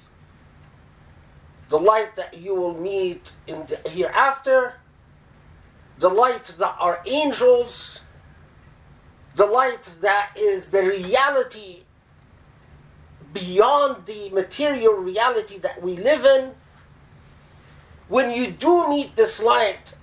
the 1.68 1.78
light 1.78 2.16
that 2.16 2.38
you 2.38 2.54
will 2.54 2.74
meet 2.74 3.32
in 3.46 3.66
the 3.66 3.88
hereafter, 3.88 4.76
the 5.98 6.08
light 6.08 6.54
that 6.58 6.74
are 6.80 7.02
angels, 7.04 8.00
the 9.34 9.46
light 9.46 9.88
that 10.00 10.30
is 10.36 10.70
the 10.70 10.82
reality 10.84 11.82
beyond 13.32 14.06
the 14.06 14.30
material 14.30 14.94
reality 14.94 15.58
that 15.58 15.82
we 15.82 15.96
live 15.96 16.24
in, 16.24 16.54
when 18.08 18.30
you 18.30 18.50
do 18.50 18.88
meet 18.88 19.16
this 19.16 19.40
light, 19.40 19.94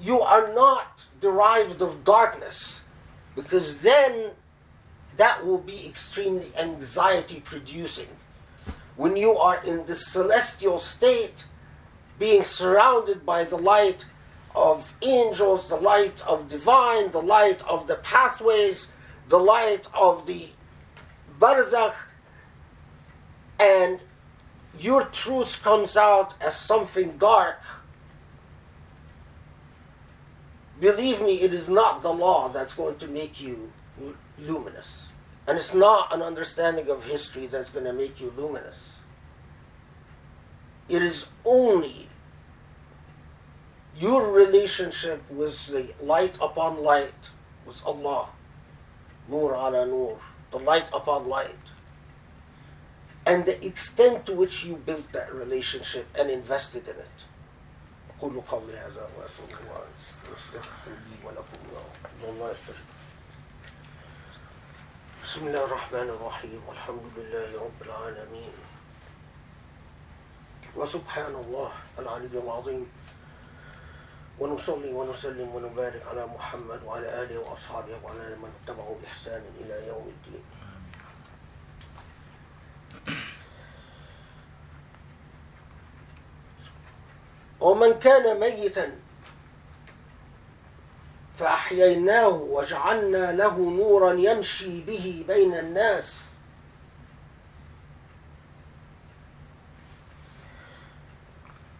you 0.00 0.20
are 0.20 0.52
not 0.52 1.00
derived 1.20 1.80
of 1.80 2.04
darkness, 2.04 2.80
because 3.36 3.78
then 3.78 4.32
that 5.16 5.46
will 5.46 5.58
be 5.58 5.86
extremely 5.86 6.52
anxiety 6.56 7.40
producing. 7.40 8.08
When 8.96 9.16
you 9.16 9.36
are 9.36 9.62
in 9.62 9.86
the 9.86 9.96
celestial 9.96 10.78
state, 10.78 11.44
being 12.18 12.44
surrounded 12.44 13.24
by 13.24 13.44
the 13.44 13.56
light 13.58 14.04
of 14.54 14.92
angels, 15.02 15.68
the 15.68 15.76
light 15.76 16.22
of 16.26 16.48
divine, 16.48 17.10
the 17.10 17.22
light 17.22 17.62
of 17.62 17.86
the 17.86 17.96
pathways, 17.96 18.88
the 19.28 19.38
light 19.38 19.88
of 19.94 20.26
the 20.26 20.48
barzakh, 21.40 21.94
and 23.58 24.00
your 24.78 25.04
truth 25.04 25.62
comes 25.62 25.96
out 25.96 26.34
as 26.40 26.56
something 26.56 27.16
dark, 27.18 27.60
believe 30.80 31.20
me, 31.22 31.40
it 31.40 31.54
is 31.54 31.68
not 31.68 32.02
the 32.02 32.12
law 32.12 32.48
that's 32.48 32.74
going 32.74 32.96
to 32.96 33.06
make 33.06 33.40
you 33.40 33.72
luminous. 34.38 35.08
And 35.46 35.58
it's 35.58 35.74
not 35.74 36.12
an 36.14 36.22
understanding 36.22 36.88
of 36.88 37.04
history 37.04 37.46
that's 37.46 37.70
going 37.70 37.84
to 37.84 37.92
make 37.92 38.20
you 38.20 38.32
luminous. 38.36 38.96
it 40.88 41.02
is 41.02 41.26
only 41.44 42.08
your 43.96 44.30
relationship 44.30 45.22
with 45.30 45.66
the 45.68 45.94
light 46.02 46.36
upon 46.40 46.82
light, 46.82 47.30
with 47.64 47.80
Allah, 47.86 48.28
Nur 49.28 49.54
ala 49.54 49.86
Nur, 49.86 50.18
the 50.50 50.58
light 50.58 50.88
upon 50.92 51.28
light, 51.28 51.63
and 53.25 53.45
the 53.45 53.63
extent 53.65 54.25
to 54.25 54.33
which 54.33 54.65
you 54.65 54.75
built 54.75 55.11
that 55.13 55.33
relationship 55.33 56.07
and 56.17 56.29
invested 56.29 56.83
in 56.87 56.95
it. 56.95 57.19
أقول 58.19 58.41
قولي 58.47 58.73
هذا 58.77 59.09
وأستغفر 59.17 59.59
الله 59.63 59.83
واستغفر 59.99 60.91
لي 60.91 61.15
ولكم 61.25 61.59
الله 62.23 62.51
يستجب 62.51 62.85
بسم 65.23 65.47
الله 65.47 65.65
الرحمن 65.65 66.09
الرحيم 66.09 66.61
والحمد 66.67 67.01
لله 67.17 67.61
رب 67.61 67.81
العالمين 67.81 68.51
وسبحان 70.75 71.35
الله 71.35 71.71
العلي 71.99 72.39
العظيم 72.43 72.91
ونصلي 74.39 74.93
ونسلم 74.93 75.55
ونبارك 75.55 76.03
على 76.11 76.25
محمد 76.27 76.83
وعلى 76.83 77.23
آله 77.23 77.39
وأصحابه 77.39 77.97
وعلى 78.03 78.35
من 78.35 78.51
اتبعوا 78.63 78.95
بإحسان 79.01 79.43
إلى 79.61 79.87
يوم 79.87 80.07
الدين 80.07 80.43
ومن 87.64 87.98
كان 87.98 88.40
ميتا 88.40 88.92
فأحييناه 91.38 92.28
وجعلنا 92.28 93.32
له 93.32 93.58
نورا 93.58 94.12
يمشي 94.12 94.80
به 94.80 95.24
بين 95.28 95.54
الناس. 95.54 96.24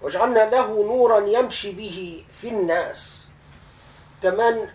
وجعلنا 0.02 0.50
له 0.50 0.66
نورا 0.66 1.18
يمشي 1.18 1.72
به 1.72 2.24
في 2.40 2.48
الناس. 2.48 3.26
كمن 4.22 4.68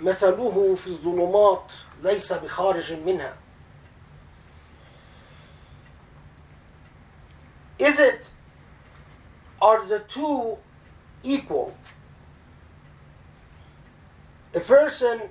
مثله 0.00 0.74
في 0.74 0.86
الظلمات 0.86 1.72
ليس 2.02 2.32
بخارج 2.32 2.92
منها. 2.92 3.36
Is 7.78 7.98
it 7.98 8.24
are 9.60 9.86
the 9.86 10.00
two 10.00 10.58
equal? 11.22 11.76
A 14.54 14.60
person 14.60 15.30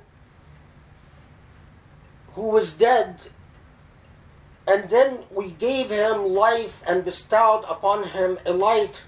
who 2.34 2.50
was 2.50 2.74
dead 2.74 3.28
and 4.70 4.88
then 4.90 5.24
we 5.32 5.50
gave 5.50 5.90
him 5.90 6.26
life 6.26 6.84
and 6.86 7.04
bestowed 7.04 7.66
upon 7.68 8.10
him 8.10 8.38
a 8.46 8.54
light 8.54 9.02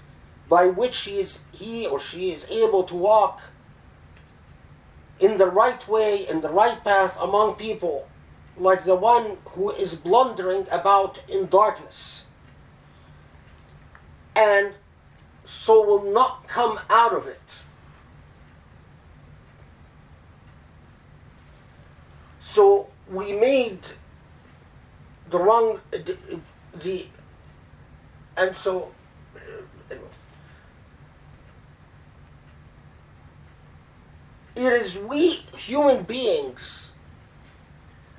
by 0.48 0.66
which 0.66 0.98
he, 1.02 1.20
is, 1.20 1.38
he 1.52 1.86
or 1.86 2.00
she 2.00 2.32
is 2.32 2.44
able 2.50 2.82
to 2.82 2.96
walk 2.96 3.40
in 5.20 5.38
the 5.38 5.46
right 5.46 5.86
way, 5.86 6.26
in 6.28 6.40
the 6.40 6.48
right 6.48 6.82
path 6.82 7.16
among 7.20 7.54
people, 7.54 8.08
like 8.58 8.84
the 8.84 8.96
one 8.96 9.36
who 9.50 9.70
is 9.70 9.94
blundering 9.94 10.66
about 10.72 11.20
in 11.28 11.46
darkness, 11.46 12.24
and 14.34 14.74
so 15.52 15.84
will 15.84 16.10
not 16.12 16.48
come 16.48 16.80
out 16.88 17.12
of 17.12 17.26
it. 17.26 17.40
So 22.40 22.88
we 23.08 23.32
made 23.32 23.80
the 25.30 25.38
wrong, 25.38 25.78
the, 25.90 26.16
the 26.82 27.06
and 28.36 28.56
so 28.56 28.90
it 34.56 34.72
is 34.72 34.96
we 34.96 35.44
human 35.56 36.02
beings 36.02 36.92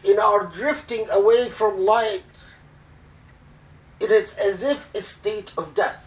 in 0.03 0.19
our 0.19 0.45
drifting 0.45 1.09
away 1.09 1.49
from 1.49 1.83
light 1.83 2.23
it 3.99 4.11
is 4.11 4.33
as 4.33 4.61
if 4.63 4.93
a 4.93 5.01
state 5.01 5.51
of 5.57 5.73
death 5.73 6.02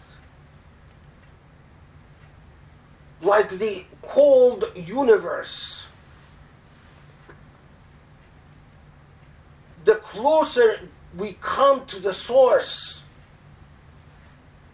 like 3.21 3.49
the 3.49 3.83
cold 4.01 4.71
universe 4.75 5.85
the 9.85 9.95
closer 9.95 10.79
we 11.17 11.37
come 11.41 11.85
to 11.85 11.99
the 11.99 12.13
source 12.13 13.03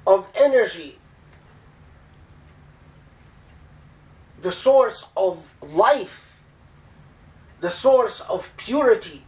of 0.05 0.27
energy 0.35 0.97
the 4.43 4.51
source 4.51 5.05
of 5.17 5.51
life, 5.61 6.37
the 7.61 7.71
source 7.71 8.19
of 8.21 8.51
purity. 8.57 9.23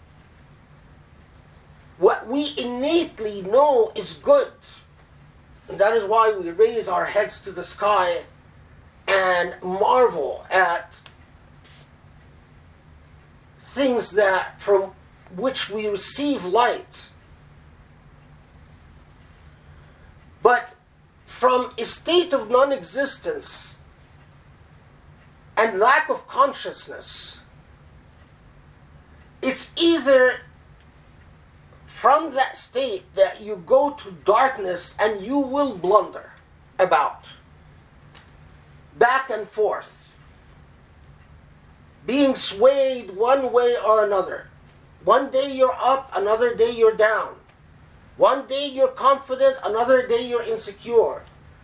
What 1.98 2.28
we 2.28 2.54
innately 2.58 3.42
know 3.42 3.94
is 3.96 4.14
good. 4.14 4.52
And 5.70 5.80
that 5.80 5.94
is 5.94 6.04
why 6.04 6.36
we 6.38 6.52
raise 6.52 6.88
our 6.90 7.06
heads 7.06 7.40
to 7.42 7.52
the 7.52 7.64
sky 7.64 8.24
and 9.08 9.54
marvel 9.62 10.46
at 10.50 10.94
things 13.62 14.12
that 14.12 14.60
from 14.62 14.92
which 15.36 15.70
we 15.70 15.88
receive 15.88 16.46
light. 16.46 17.10
But 20.42 20.74
from 21.26 21.74
a 21.78 21.86
state 21.86 22.34
of 22.34 22.50
non 22.50 22.72
existence, 22.72 23.76
and 25.58 25.80
lack 25.80 26.10
of 26.10 26.28
consciousness, 26.28 27.40
it's 29.42 29.72
either 29.76 30.40
from 31.86 32.34
that 32.34 32.58
state 32.58 33.04
that 33.16 33.42
you 33.42 33.62
go 33.66 33.92
to 33.92 34.12
darkness 34.12 34.96
and 35.00 35.22
you 35.26 35.38
will 35.38 35.78
blunder 35.78 36.32
about, 36.78 37.26
back 38.98 39.30
and 39.30 39.48
forth, 39.48 39.96
being 42.06 42.36
swayed 42.36 43.12
one 43.12 43.52
way 43.52 43.76
or 43.78 44.06
another. 44.06 44.48
One 45.04 45.30
day 45.30 45.52
you're 45.54 45.76
up, 45.80 46.10
another 46.16 46.56
day 46.56 46.72
you're 46.72 46.96
down. 46.96 47.36
One 48.18 48.48
day 48.48 48.68
you're 48.68 48.88
confident, 48.88 49.58
another 49.64 50.08
day 50.08 50.28
you're 50.28 50.44
insecure. 50.44 51.24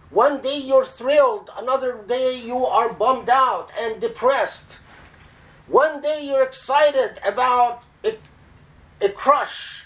One 0.10 0.42
day 0.42 0.58
you're 0.58 0.86
thrilled, 0.86 1.50
another 1.58 2.04
day 2.06 2.38
you 2.38 2.66
are 2.66 2.92
bummed 2.92 3.30
out 3.30 3.72
and 3.80 4.02
depressed. 4.02 4.78
One 5.68 6.02
day 6.02 6.26
you're 6.26 6.44
excited 6.44 7.20
about 7.26 7.84
a, 8.04 8.18
a 9.00 9.10
crush 9.10 9.86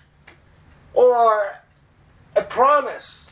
or 0.94 1.60
a 2.36 2.42
promise. 2.42 3.30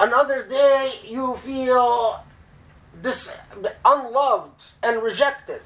Another 0.00 0.42
day 0.42 1.00
you 1.04 1.36
feel 1.36 2.24
dis- 3.04 3.30
unloved 3.84 4.62
and 4.82 5.02
rejected. 5.02 5.62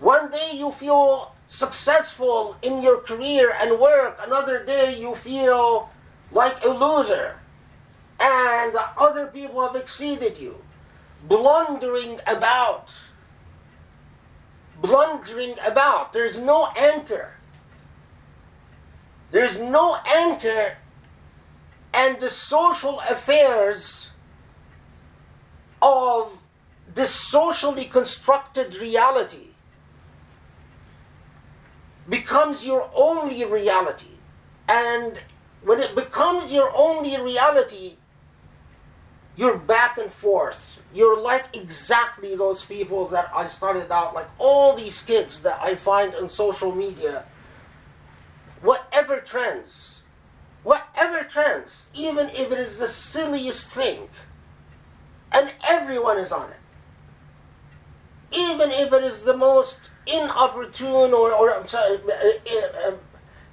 One 0.00 0.30
day 0.30 0.52
you 0.54 0.70
feel 0.72 1.34
successful 1.48 2.56
in 2.62 2.80
your 2.80 2.98
career 3.00 3.54
and 3.60 3.78
work. 3.78 4.18
Another 4.24 4.64
day 4.64 4.98
you 4.98 5.14
feel 5.14 5.90
like 6.32 6.64
a 6.64 6.68
loser 6.68 7.36
and 8.18 8.74
other 8.96 9.26
people 9.26 9.66
have 9.66 9.76
exceeded 9.76 10.38
you, 10.38 10.56
blundering 11.24 12.20
about. 12.26 12.88
Blundering 14.80 15.56
about. 15.64 16.12
There's 16.12 16.38
no 16.38 16.68
anchor. 16.76 17.32
There's 19.32 19.58
no 19.58 19.96
anchor, 20.06 20.76
and 21.92 22.20
the 22.20 22.30
social 22.30 23.00
affairs 23.00 24.12
of 25.86 26.32
this 26.92 27.12
socially 27.12 27.84
constructed 27.84 28.74
reality 28.76 29.50
becomes 32.08 32.66
your 32.66 32.90
only 32.92 33.44
reality. 33.44 34.18
And 34.68 35.20
when 35.62 35.78
it 35.78 35.94
becomes 35.94 36.52
your 36.52 36.72
only 36.74 37.20
reality, 37.20 37.94
you're 39.36 39.56
back 39.56 39.96
and 39.96 40.12
forth. 40.12 40.78
You're 40.92 41.20
like 41.20 41.56
exactly 41.56 42.34
those 42.34 42.64
people 42.64 43.06
that 43.08 43.30
I 43.32 43.46
started 43.46 43.92
out, 43.92 44.12
like 44.12 44.28
all 44.38 44.74
these 44.74 45.02
kids 45.02 45.40
that 45.42 45.60
I 45.62 45.76
find 45.76 46.16
on 46.16 46.28
social 46.28 46.74
media. 46.74 47.26
Whatever 48.60 49.20
trends, 49.20 50.02
whatever 50.64 51.22
trends, 51.22 51.86
even 51.94 52.30
if 52.30 52.50
it 52.50 52.58
is 52.58 52.78
the 52.78 52.88
silliest 52.88 53.68
thing, 53.68 54.08
and 55.32 55.50
everyone 55.66 56.18
is 56.18 56.32
on 56.32 56.50
it. 56.50 56.56
Even 58.32 58.70
if 58.70 58.92
it 58.92 59.04
is 59.04 59.22
the 59.22 59.36
most 59.36 59.90
inopportune 60.06 61.12
or, 61.12 61.32
or 61.32 61.66
sorry, 61.66 61.98
uh, 61.98 62.88
uh, 62.88 62.90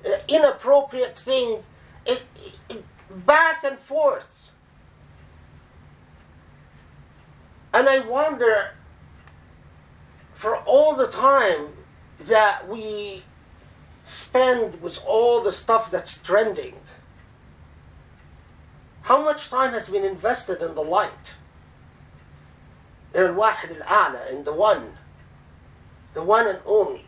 uh, 0.05 0.17
inappropriate 0.27 1.17
thing, 1.17 1.63
it, 2.05 2.21
it, 2.69 2.83
back 3.25 3.63
and 3.63 3.77
forth 3.79 4.33
And 7.73 7.89
I 7.89 7.99
wonder, 7.99 8.71
for 10.35 10.57
all 10.57 10.95
the 10.95 11.07
time 11.07 11.69
that 12.19 12.69
we 12.69 13.23
spend 14.05 14.79
with 14.81 14.99
all 15.05 15.41
the 15.41 15.51
stuff 15.51 15.89
that's 15.89 16.19
trending, 16.19 16.75
how 19.01 19.23
much 19.23 19.49
time 19.49 19.73
has 19.73 19.89
been 19.89 20.05
invested 20.05 20.61
in 20.61 20.75
the 20.75 20.83
light? 20.83 21.33
in 23.13 23.21
الواحد 23.21 23.81
الأعلى 23.81 24.31
in 24.31 24.43
the 24.43 24.53
one 24.53 24.97
the 26.13 26.23
one 26.23 26.47
and 26.47 26.59
only. 26.65 27.05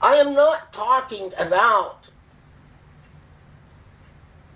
I 0.00 0.16
am 0.16 0.34
not 0.34 0.72
talking 0.72 1.32
about 1.38 2.08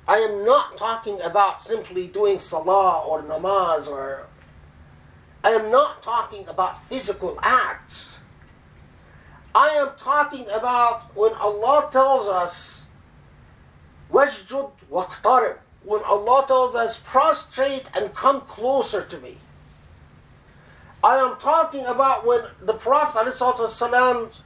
I 0.06 0.18
am 0.18 0.44
not 0.44 0.76
talking 0.76 1.20
about 1.20 1.62
simply 1.62 2.08
doing 2.08 2.38
salah 2.38 3.04
or 3.04 3.22
namaz 3.22 3.86
or 3.86 4.26
I 5.44 5.50
am 5.50 5.70
not 5.70 6.02
talking 6.02 6.46
about 6.48 6.82
physical 6.84 7.38
acts. 7.42 8.18
I 9.54 9.70
am 9.70 9.90
talking 9.98 10.48
about 10.50 11.14
when 11.16 11.34
Allah 11.34 11.88
tells 11.92 12.28
us 12.28 12.86
"Wasjud 14.12 14.70
وَاقْتَرِبْ 14.90 15.58
when 15.83 16.03
Allah 16.03 16.45
tells 16.47 16.75
us 16.75 16.97
prostrate 16.97 17.85
and 17.95 18.13
come 18.13 18.41
closer 18.41 19.03
to 19.03 19.17
me. 19.19 19.37
I 21.03 21.17
am 21.17 21.37
talking 21.37 21.85
about 21.85 22.25
when 22.25 22.41
the 22.61 22.73
Prophet 22.73 23.33
ﷺ 23.33 24.41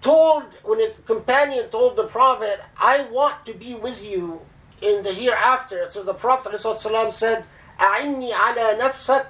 told, 0.00 0.44
when 0.64 0.80
a 0.80 0.90
companion 1.06 1.68
told 1.70 1.96
the 1.96 2.04
Prophet, 2.04 2.60
I 2.76 3.04
want 3.04 3.46
to 3.46 3.54
be 3.54 3.74
with 3.74 4.02
you 4.02 4.40
in 4.82 5.02
the 5.02 5.12
hereafter. 5.12 5.88
So 5.92 6.02
the 6.02 6.14
Prophet 6.14 6.52
ﷺ 6.52 7.12
said, 7.12 7.44
أعني 7.78 8.32
على 8.32 8.78
نفسك 8.78 9.26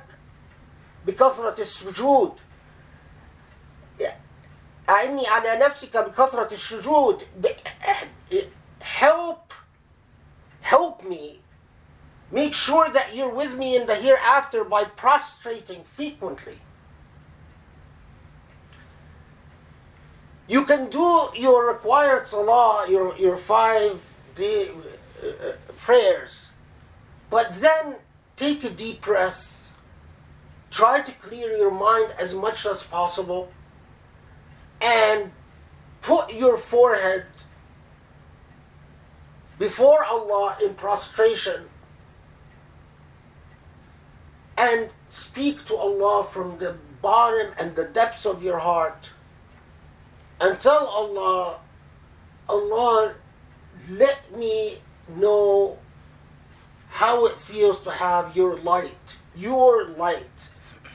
بكثرة 1.06 1.58
السجود. 1.58 2.36
أعني 4.88 5.26
على 5.28 5.58
نفسك 5.58 5.96
بكثرة 5.96 6.52
السجود. 6.52 7.22
Help, 8.80 9.43
help 10.65 11.07
me. 11.07 11.39
Make 12.31 12.55
sure 12.55 12.89
that 12.89 13.15
you're 13.15 13.33
with 13.41 13.53
me 13.53 13.75
in 13.75 13.85
the 13.85 13.95
hereafter 13.95 14.63
by 14.63 14.83
prostrating 14.83 15.83
frequently. 15.83 16.57
You 20.47 20.65
can 20.65 20.89
do 20.89 21.29
your 21.35 21.67
required 21.67 22.27
salah, 22.27 22.87
your, 22.89 23.15
your 23.15 23.37
five 23.37 24.01
day, 24.35 24.71
uh, 25.23 25.51
prayers, 25.85 26.47
but 27.29 27.53
then 27.61 27.97
take 28.35 28.63
a 28.63 28.71
deep 28.71 29.01
breath. 29.01 29.69
Try 30.71 31.01
to 31.01 31.11
clear 31.11 31.55
your 31.55 31.71
mind 31.71 32.13
as 32.17 32.33
much 32.33 32.65
as 32.65 32.83
possible 32.83 33.51
and 34.81 35.31
put 36.01 36.33
your 36.33 36.57
forehead 36.57 37.25
before 39.57 40.03
Allah 40.03 40.57
in 40.63 40.73
prostration 40.73 41.69
and 44.57 44.89
speak 45.09 45.65
to 45.65 45.75
Allah 45.75 46.25
from 46.25 46.57
the 46.57 46.75
bottom 47.01 47.51
and 47.57 47.75
the 47.75 47.85
depths 47.85 48.25
of 48.25 48.43
your 48.43 48.59
heart 48.59 49.09
and 50.39 50.59
tell 50.59 50.87
Allah, 50.87 51.59
Allah, 52.49 53.13
let 53.89 54.35
me 54.37 54.79
know 55.15 55.77
how 56.89 57.25
it 57.25 57.39
feels 57.39 57.81
to 57.81 57.91
have 57.91 58.35
your 58.35 58.57
light, 58.57 59.15
your 59.35 59.85
light 59.85 60.49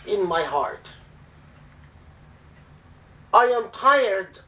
in 0.06 0.26
my 0.26 0.42
heart. 0.42 0.88
I 3.32 3.44
am 3.44 3.70
tired 3.70 4.40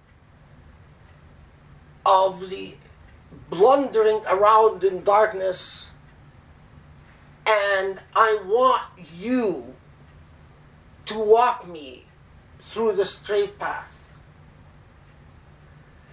of 2.04 2.50
the 2.50 2.74
blundering 3.52 4.22
around 4.26 4.82
in 4.82 5.04
darkness, 5.04 5.90
and 7.44 8.00
I 8.16 8.40
want 8.46 8.82
you 9.14 9.74
to 11.04 11.18
walk 11.18 11.68
me 11.68 12.06
through 12.62 12.92
the 12.92 13.04
straight 13.04 13.58
path. 13.58 14.08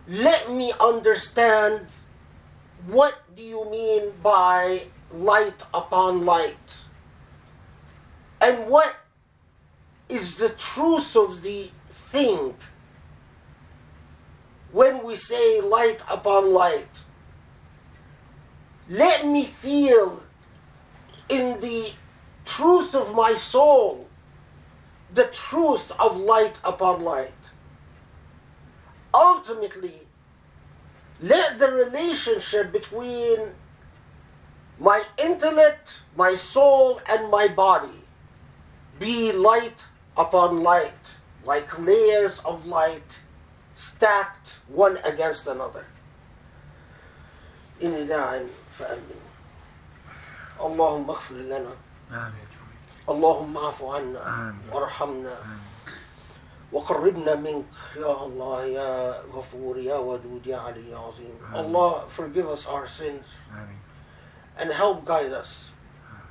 Let 0.05 0.51
me 0.51 0.73
understand 0.81 1.87
what 2.87 3.21
do 3.37 3.41
you 3.41 3.71
mean 3.71 4.11
by 4.21 4.87
light 5.09 5.63
upon 5.73 6.25
light? 6.25 6.75
And 8.41 8.67
what 8.67 8.97
is 10.09 10.35
the 10.35 10.49
truth 10.49 11.15
of 11.15 11.41
the 11.41 11.71
thing 11.89 12.55
when 14.73 15.03
we 15.03 15.15
say 15.15 15.61
light 15.61 16.03
upon 16.09 16.51
light 16.51 16.89
let 18.89 19.27
me 19.27 19.45
feel 19.45 20.23
in 21.29 21.59
the 21.59 21.91
truth 22.43 22.95
of 22.95 23.13
my 23.13 23.35
soul 23.35 24.07
the 25.13 25.25
truth 25.25 25.91
of 25.99 26.17
light 26.17 26.57
upon 26.63 27.03
light. 27.03 27.31
Ultimately, 29.13 30.01
let 31.21 31.59
the 31.59 31.71
relationship 31.71 32.71
between 32.71 33.51
my 34.79 35.03
intellect, 35.19 35.93
my 36.15 36.35
soul, 36.35 36.99
and 37.07 37.29
my 37.29 37.47
body 37.47 38.01
be 38.97 39.31
light 39.31 39.85
upon 40.17 40.63
light, 40.63 40.93
like 41.45 41.77
layers 41.77 42.39
of 42.39 42.65
light 42.65 43.19
stacked 43.75 44.57
one 44.67 44.97
against 45.03 45.45
another. 45.45 45.85
In 47.79 47.91
the 47.91 48.05
فأمن 48.78 49.20
اللهم 50.60 51.10
اغفر 51.10 51.34
لنا 51.34 51.74
آمين 52.10 52.48
اللهم 53.08 53.56
اعف 53.56 53.82
عنا 53.82 54.20
آمين. 54.28 54.70
وارحمنا 54.72 55.32
آمين. 55.44 55.58
وقربنا 56.72 57.34
منك 57.34 57.64
يا 57.96 58.12
الله 58.26 58.64
يا 58.64 59.22
غفور 59.32 59.78
يا 59.78 59.96
ودود 59.96 60.46
يا 60.46 60.56
علي 60.56 60.90
يا 60.90 60.98
عظيم 60.98 61.36
Allah 61.54 62.08
forgive 62.08 62.48
us 62.48 62.66
our 62.66 62.86
sins 62.88 63.26
آمين 63.52 63.78
and 64.58 64.70
help 64.72 65.04
guide 65.04 65.32
us 65.32 65.70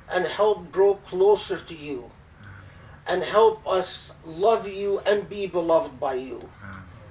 and 0.10 0.26
help 0.26 0.72
grow 0.72 0.96
closer 0.96 1.58
to 1.58 1.76
you 1.76 2.12
and 3.08 3.24
help 3.24 3.68
us 3.68 4.12
love 4.26 4.68
you 4.68 5.00
and 5.06 5.30
be 5.30 5.46
beloved 5.48 6.00
by 6.00 6.14
you 6.16 6.40
آمين 6.42 6.57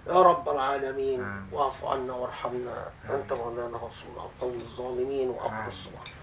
يا 0.07 0.21
رب 0.21 0.49
العالمين. 0.49 1.47
واعف 1.51 1.85
عنا 1.85 2.13
وارحمنا 2.13 2.87
أنت 3.09 3.33
مولانا 3.33 3.77
على 4.17 4.29
القوم 4.35 4.53
الظالمين 4.53 5.29
وأقم. 5.29 5.67
الصلاة 5.67 6.16